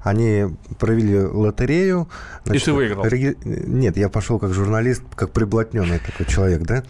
[0.04, 0.46] Они
[0.80, 2.08] провели лотерею.
[2.46, 3.06] И ты выиграл?
[3.06, 6.84] реги- Нет, я пошел как журналист, как приблотненный такой человек, да.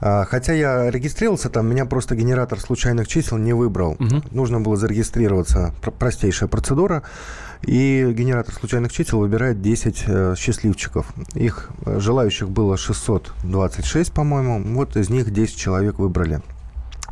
[0.00, 3.96] А, Хотя я регистрировался там, меня просто генератор случайных чисел не выбрал.
[4.32, 5.72] Нужно было зарегистрироваться.
[5.82, 7.02] Пр- Простейшая процедура.
[7.62, 11.06] И генератор случайных чисел выбирает 10 э, счастливчиков.
[11.34, 14.60] Их э, желающих было 626, по-моему.
[14.76, 16.42] Вот из них 10 человек выбрали.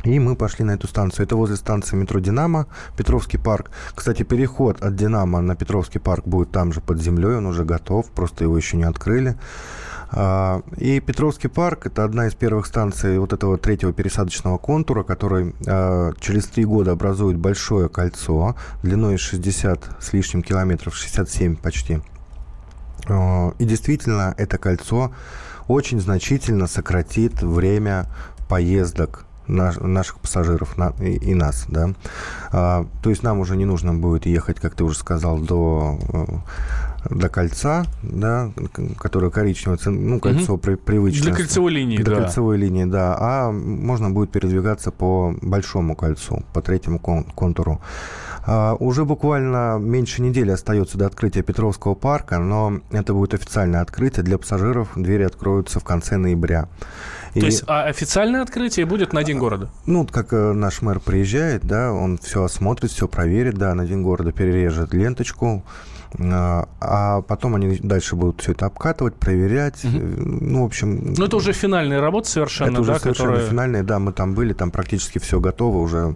[0.03, 1.25] И мы пошли на эту станцию.
[1.25, 2.65] Это возле станции метро «Динамо»,
[2.97, 3.71] Петровский парк.
[3.95, 8.09] Кстати, переход от «Динамо» на Петровский парк будет там же под землей, он уже готов,
[8.11, 9.35] просто его еще не открыли.
[10.13, 15.55] А, И Петровский парк– это одна из первых станций вот этого третьего пересадочного контура, который
[15.67, 22.01] а, через три года образует большое кольцо длиной 60 с лишним километров, 67 почти.
[23.07, 25.11] А, И действительно, это кольцо
[25.67, 28.07] очень значительно сократит время
[28.49, 31.91] поездок наш- наших пассажиров и, нас, да.
[32.51, 36.25] То есть нам уже не нужно будет ехать, как ты уже сказал, до, э,
[37.09, 38.51] до кольца, да,
[38.97, 41.27] которое коричневое, ну, кольцо при, привычное.
[41.27, 42.21] Для кольцевой линии, Для да.
[42.23, 43.17] кольцевой линии, да.
[43.19, 47.81] А можно будет передвигаться по большому кольцу, по третьему кон- контуру.
[48.45, 54.23] А, Уже буквально меньше недели остается до открытия Петровского парка, но это будет официальное открытие.
[54.23, 56.67] Для пассажиров двери откроются в конце ноября.
[57.33, 59.69] То есть а официальное открытие будет на День города?
[59.85, 64.01] Ну, как э, наш мэр приезжает, да, он все осмотрит, все проверит, да, на День
[64.01, 65.63] города перережет ленточку,
[66.19, 69.83] А, а потом они дальше будут все это обкатывать, проверять.
[69.85, 69.97] Угу.
[69.97, 71.13] Ну, в общем...
[71.17, 72.99] Ну, это уже финальная работа совершенно, это уже да?
[72.99, 73.49] совершенно которая...
[73.49, 76.15] финальная, да, мы там были, там практически все готово, уже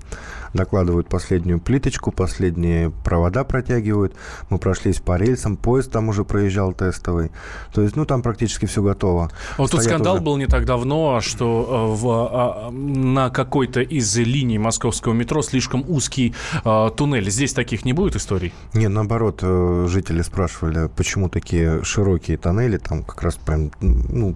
[0.55, 4.15] докладывают последнюю плиточку, последние провода протягивают.
[4.49, 7.31] Мы прошлись по рельсам, поезд там уже проезжал тестовый.
[7.73, 9.29] То есть, ну, там практически все готово.
[9.57, 10.23] Вот тут скандал уже...
[10.23, 15.83] был не так давно, что э, в, а, на какой-то из линий московского метро слишком
[15.87, 16.33] узкий
[16.63, 17.29] а, туннель.
[17.29, 18.53] Здесь таких не будет историй?
[18.73, 24.35] Нет, наоборот, э, жители спрашивали, почему такие широкие тоннели, там как раз прям, ну,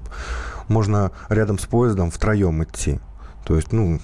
[0.67, 2.99] можно рядом с поездом втроем идти.
[3.45, 3.99] То есть, ну,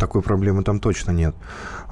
[0.00, 1.34] такой проблемы там точно нет.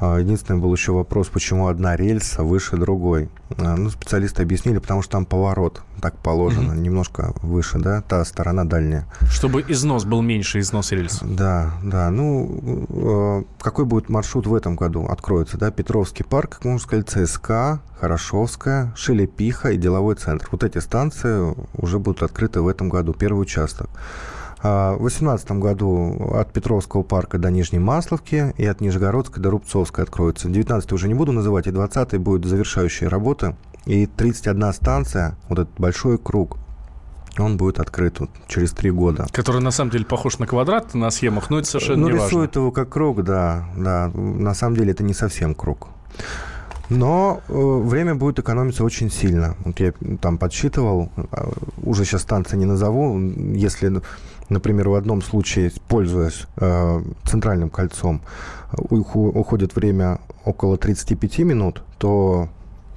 [0.01, 3.29] А, единственный был еще вопрос, почему одна рельса выше другой.
[3.57, 6.81] А, ну, специалисты объяснили, потому что там поворот, так положено, mm-hmm.
[6.81, 9.07] немножко выше, да, та сторона дальняя.
[9.31, 11.21] Чтобы износ был меньше, износ рельс.
[11.23, 12.11] Да, да.
[12.11, 15.05] Ну, а, какой будет маршрут в этом году?
[15.05, 20.49] Откроется, да, Петровский парк, как можно сказать, ЦСКА, Хорошовская, Шелепиха и деловой центр.
[20.51, 23.91] Вот эти станции уже будут открыты в этом году, первый участок.
[24.61, 30.05] А, в 2018 году от Петровского парка до Нижней Масловки и от Нижегородской до Рубцовской
[30.05, 30.49] откроется.
[30.49, 33.57] 19 уже не буду называть, и 20 будет завершающая работа.
[33.87, 36.59] И 31 станция, вот этот большой круг,
[37.39, 39.27] он будет открыт вот через три года.
[39.33, 42.27] Который на самом деле похож на квадрат на схемах, но это совершенно ну, не важно.
[42.27, 44.11] Рисует его как круг, да, да.
[44.15, 45.89] На самом деле это не совсем круг.
[46.91, 49.57] Но э, время будет экономиться очень сильно.
[49.65, 51.51] Вот я там подсчитывал, э,
[51.83, 54.01] уже сейчас станции не назову, если
[54.49, 58.23] например, в одном случае, пользуясь э, центральным кольцом,
[58.73, 62.49] уходит время около 35 минут, то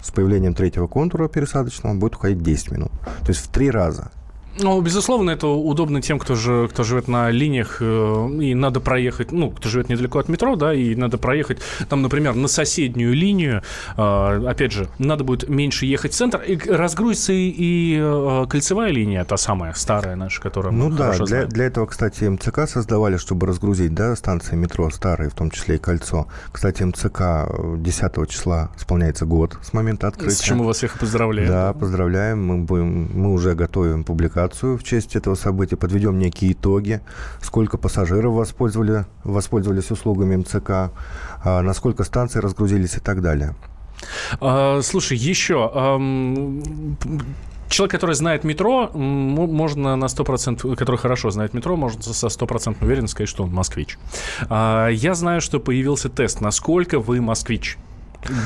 [0.01, 2.91] с появлением третьего контура пересадочного будет уходить 10 минут.
[3.21, 4.11] То есть в три раза.
[4.59, 9.31] Ну, безусловно, это удобно тем, кто, же, кто живет на линиях, э, и надо проехать,
[9.31, 13.61] ну, кто живет недалеко от метро, да, и надо проехать, там, например, на соседнюю линию,
[13.95, 18.91] э, опять же, надо будет меньше ехать в центр, и разгрузится и, и э, кольцевая
[18.91, 23.47] линия, та самая старая наша, которая Ну да, для, для этого, кстати, МЦК создавали, чтобы
[23.47, 26.27] разгрузить, да, станции метро старые, в том числе и кольцо.
[26.51, 30.35] Кстати, МЦК 10 числа исполняется год с момента открытия.
[30.35, 31.47] С чем мы вас всех поздравляем.
[31.49, 36.53] Да, поздравляем, мы, будем, мы уже готовим публикацию публикацию в честь этого события, подведем некие
[36.53, 37.01] итоги,
[37.41, 40.91] сколько пассажиров воспользовали, воспользовались услугами МЦК,
[41.43, 43.55] а, насколько станции разгрузились и так далее.
[44.39, 45.71] А, слушай, еще
[47.69, 53.15] человек, который знает метро, можно на 100%, который хорошо знает метро, можно со стопроцентной уверенностью
[53.15, 53.97] сказать, что он москвич.
[54.49, 56.41] А, я знаю, что появился тест.
[56.41, 57.77] Насколько вы москвич?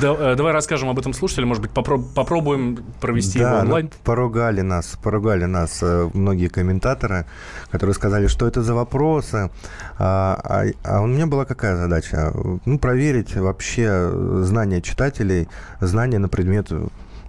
[0.01, 3.63] Да, э, давай расскажем об этом слушателям, может быть, попро- попробуем провести да, его ну,
[3.63, 3.91] онлайн.
[4.03, 7.25] поругали нас, поругали нас э, многие комментаторы,
[7.71, 9.51] которые сказали, что это за вопросы.
[9.97, 12.31] А, а, а у меня была какая задача?
[12.65, 14.11] Ну, проверить вообще
[14.43, 15.49] знания читателей,
[15.81, 16.71] знания на предмет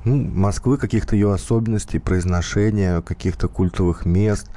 [0.07, 4.49] ну, Москвы, каких-то ее особенностей, произношения, каких-то культовых мест.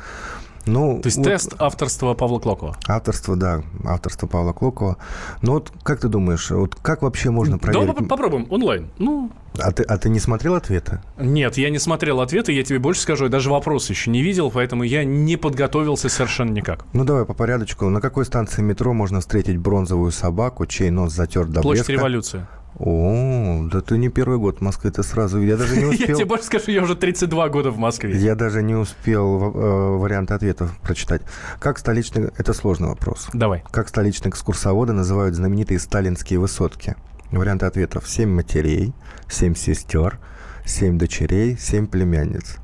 [0.71, 2.77] Ну, То есть вот, тест авторства Павла Клокова?
[2.87, 4.97] Авторство, да, авторство Павла Клокова.
[5.41, 7.87] Ну вот как ты думаешь, вот как вообще можно проверить?
[7.87, 8.89] Давай попробуем онлайн.
[8.97, 11.01] Ну, а ты, а ты не смотрел ответы?
[11.17, 14.51] Нет, я не смотрел ответы, я тебе больше скажу, я даже вопрос еще не видел,
[14.51, 16.85] поэтому я не подготовился совершенно никак.
[16.93, 17.89] Ну давай по порядочку.
[17.89, 21.93] На какой станции метро можно встретить бронзовую собаку, чей нос затерт до Площадь блеска?
[21.93, 22.47] революции.
[22.77, 25.41] О, да ты не первый год в Москве, ты сразу...
[25.41, 26.07] Я даже не успел...
[26.07, 28.15] Я тебе больше скажу, я уже 32 года в Москве.
[28.17, 31.21] Я даже не успел э, варианты ответов прочитать.
[31.59, 32.29] Как столичный...
[32.37, 33.27] Это сложный вопрос.
[33.33, 33.63] Давай.
[33.71, 36.95] Как столичные экскурсоводы называют знаменитые сталинские высотки?
[37.31, 38.07] Варианты ответов.
[38.07, 38.93] Семь матерей,
[39.27, 40.19] семь сестер,
[40.65, 42.57] семь дочерей, семь племянниц.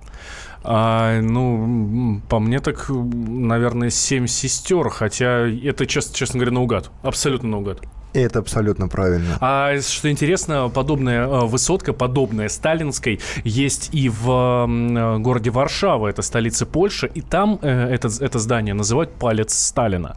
[0.63, 6.89] А, ну, по мне так, наверное, семь сестер, хотя это, честно, честно говоря, наугад.
[7.03, 7.81] Абсолютно наугад.
[8.15, 9.37] Это абсолютно правильно.
[9.41, 16.21] А что интересно, подобная э, высотка, подобная сталинской, есть и в э, городе Варшава, это
[16.21, 20.15] столица Польши, и там э, это, это здание называют «Палец Сталина».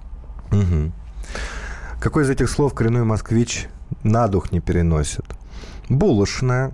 [0.52, 0.92] Угу.
[2.00, 3.66] Какой из этих слов коренной москвич
[4.04, 5.24] на дух не переносит?
[5.88, 6.72] Булочная,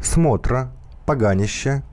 [0.00, 0.72] смотра,
[1.06, 1.84] поганище,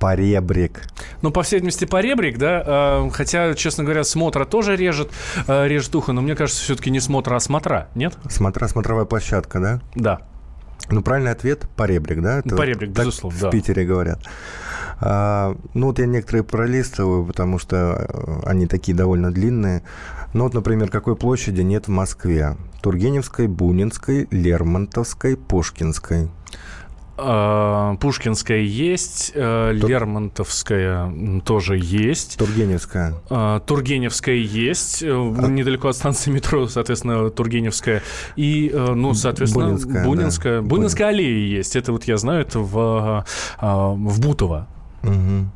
[0.00, 0.82] поребрик.
[1.22, 2.64] Ну, по всей видимости, поребрик, да.
[3.04, 5.12] Э, хотя, честно говоря, смотра тоже режет,
[5.46, 8.14] э, режет ухо, но мне кажется, все-таки не смотра, а смотра, нет?
[8.28, 9.80] Смотра, смотровая площадка, да?
[9.94, 10.22] Да.
[10.88, 12.38] Ну, правильный ответ– поребрик, да?
[12.38, 13.50] Это поребрик, так безусловно, в да.
[13.50, 14.20] Питере говорят.
[15.00, 19.82] А, ну, вот я некоторые пролистываю, потому что э, они такие довольно длинные.
[20.32, 22.56] Ну, вот, например, какой площади нет в Москве?
[22.82, 26.30] Тургеневской, Бунинской, Лермонтовской, Пушкинской.
[27.22, 32.38] А, Пушкинская есть, а, Лермонтовская тоже есть.
[32.38, 33.14] Тургеневская.
[33.28, 38.02] А, Тургеневская есть, э, недалеко от станции метро, соответственно, Тургеневская.
[38.36, 40.60] И, э, ну, соответственно, Бунинская, Бунинская.
[40.60, 40.66] да.
[40.66, 41.76] Бунинская аллея есть.
[41.76, 43.24] Это вот я знаю, это в,
[43.60, 44.66] в Бутово.
[45.02, 45.50] Мгм.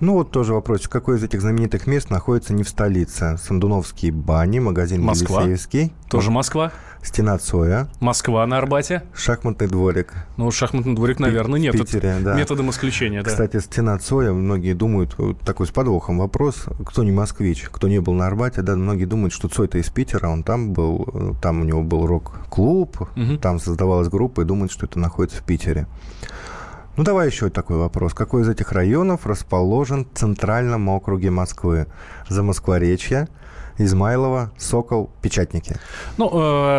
[0.00, 0.88] Ну вот тоже вопрос.
[0.88, 3.38] Какое из этих знаменитых мест находится не в столице?
[3.38, 5.42] Сандуновские бани, магазин Москва.
[5.42, 5.92] Елисеевский.
[6.08, 6.72] Тоже Москва.
[7.02, 7.88] Стена Цоя.
[8.00, 9.02] Москва на Арбате.
[9.12, 10.14] Шахматный дворик.
[10.36, 11.74] Ну, шахматный дворик, наверное, нет.
[11.74, 12.34] В Питере, да.
[12.36, 13.30] Методом исключения, да.
[13.30, 18.00] Кстати, стена Цоя, многие думают, вот такой с подвохом вопрос, кто не москвич, кто не
[18.00, 21.64] был на Арбате, да, многие думают, что Цой-то из Питера, он там был, там у
[21.64, 23.38] него был рок-клуб, Мгм.
[23.38, 25.88] там создавалась группа и думают, что это находится в Питере.
[26.96, 28.14] Ну, давай еще такой вопрос.
[28.14, 31.86] Какой из этих районов расположен в центральном округе Москвы?
[32.28, 33.28] Замоскворечье,
[33.78, 35.76] Измайлово, Сокол, Печатники.
[36.18, 36.30] Ну,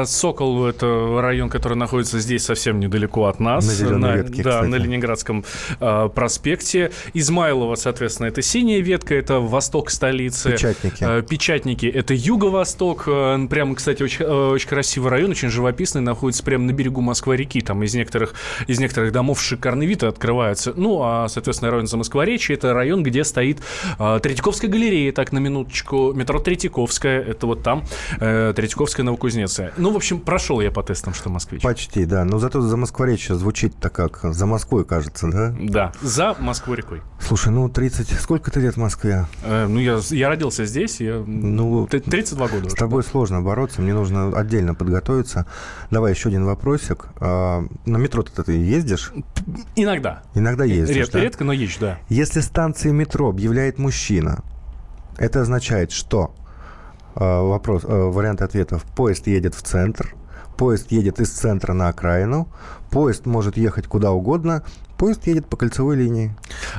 [0.01, 3.65] э, Сокол– это район, который находится здесь совсем недалеко от нас.
[3.65, 4.69] На Зелёной ветке, Да, кстати.
[4.69, 5.43] на Ленинградском
[5.79, 6.91] э, проспекте.
[7.13, 10.51] Измайлово, соответственно, это синяя ветка, это восток столицы.
[10.51, 11.03] Печатники.
[11.03, 13.03] Э, Печатники– это юго-восток.
[13.07, 17.61] Э, Прямо, кстати, очень, э, очень красивый район, очень живописный, находится прямо на берегу Москва-реки.
[17.61, 18.33] Там из некоторых,
[18.67, 20.73] из некоторых домов шикарный вид открывается.
[20.75, 23.59] Ну, а, соответственно, район Замоскворечья– это район, где стоит
[23.99, 26.39] э, Третьяковская галерея, так, на минуточку, метро
[26.87, 27.83] Третьяковская, это вот там,
[28.19, 29.73] э, Третьяковская, Новокузнецкая.
[29.77, 31.61] Ну, в общем, прошел я по тестам, что москвич.
[31.61, 32.25] Почти, да.
[32.25, 35.55] Но зато за Москворечье звучит-то как за Москвой, кажется, да?
[35.59, 37.01] Да, за Москвой-рекой.
[37.21, 38.19] Слушай, ну 30...
[38.19, 39.27] Сколько ты лет в Москве?
[39.43, 41.23] Э, ну, я, я родился здесь, я...
[41.25, 42.75] Ну, т- 32 года С уже.
[42.75, 45.45] тобой сложно бороться, мне нужно отдельно подготовиться.
[45.89, 47.07] Давай еще один вопросик.
[47.19, 49.13] А, на метро-то ты ездишь?
[49.75, 50.23] Иногда.
[50.35, 51.21] Иногда ездишь, Редко, да?
[51.21, 51.99] редко, но езжу, да.
[52.09, 54.43] Если станции метро объявляет мужчина,
[55.17, 56.33] это означает, что
[57.15, 58.83] вопрос, а, варианты ответов.
[58.95, 60.15] Поезд едет в центр,
[60.57, 62.47] поезд едет из центра на окраину,
[62.89, 64.63] поезд может ехать куда угодно,
[64.97, 66.35] поезд едет по кольцевой линии.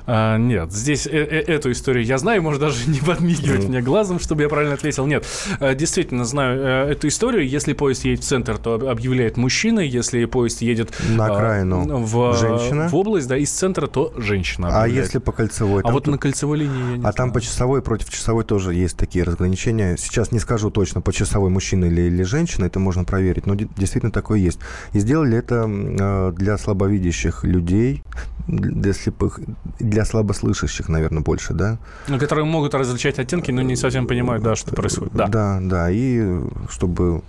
[0.07, 4.19] А, нет, здесь э- э- эту историю я знаю, может даже не подмигивать мне глазом,
[4.19, 5.07] чтобы я правильно ответил.
[5.07, 5.27] Нет,
[5.61, 7.47] э, действительно знаю э, эту историю.
[7.49, 9.81] Если поезд едет в центр, то об- объявляет мужчина.
[9.81, 12.89] Если поезд едет На а, окраину в, женщина.
[12.89, 14.69] в область, да, из центра, то женщина.
[14.69, 15.07] А объявляет.
[15.07, 15.81] если по кольцевой?
[15.81, 17.33] А Там вот тут- на кольцевой линии я не А там знаю.
[17.33, 19.97] по часовой против часовой тоже есть такие разграничения.
[19.99, 23.69] Сейчас не скажу точно, по часовой мужчина или, или женщина, это можно проверить, но де-
[23.77, 24.59] действительно такое есть.
[24.93, 28.04] И сделали это э, для слабовидящих людей,
[28.47, 29.41] для слепых,
[29.79, 31.79] для слабослышащих, наверное, больше, да?
[32.09, 35.15] Ну, которые могут различать оттенки, но не совсем понимают, да, что происходит.
[35.15, 35.27] Да.
[35.29, 37.23] Да, да, и чтобы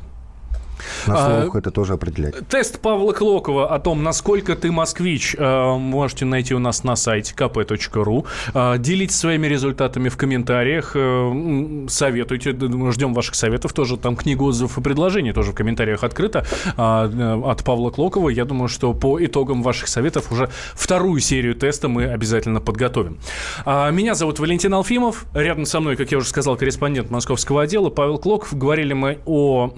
[1.07, 2.47] на А, слух это тоже определять.
[2.47, 7.33] Тест Павла Клокова о том, насколько ты москвич, э, можете найти у нас на сайте
[7.35, 8.25] kp.ru.
[8.53, 10.91] Э, Делитесь своими результатами в комментариях.
[10.95, 12.51] э, Советуйте.
[12.91, 13.73] Ждем ваших советов.
[13.73, 16.45] Тоже там книга отзывов и предложений тоже в комментариях открыта
[16.77, 18.29] а, э, от Павла Клокова.
[18.29, 23.17] Я думаю, что по итогам ваших советов уже вторую серию теста мы обязательно подготовим.
[23.65, 25.25] А, Меня зовут Валентин Алфимов.
[25.33, 28.53] Рядом со мной, как я уже сказал, корреспондент московского отдела Павел Клоков.
[28.57, 29.71] Говорили мы о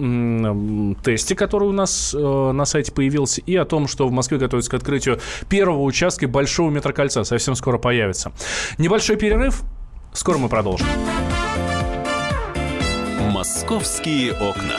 [0.94, 2.18] тесте, который у нас э,
[2.52, 6.70] на сайте появился, и о том, что в Москве готовится к открытию первого участка большого
[6.70, 7.24] метрокольца.
[7.24, 8.32] Совсем скоро появится.
[8.78, 9.62] Небольшой перерыв.
[10.12, 10.86] Скоро мы продолжим.
[13.30, 14.78] Московские окна.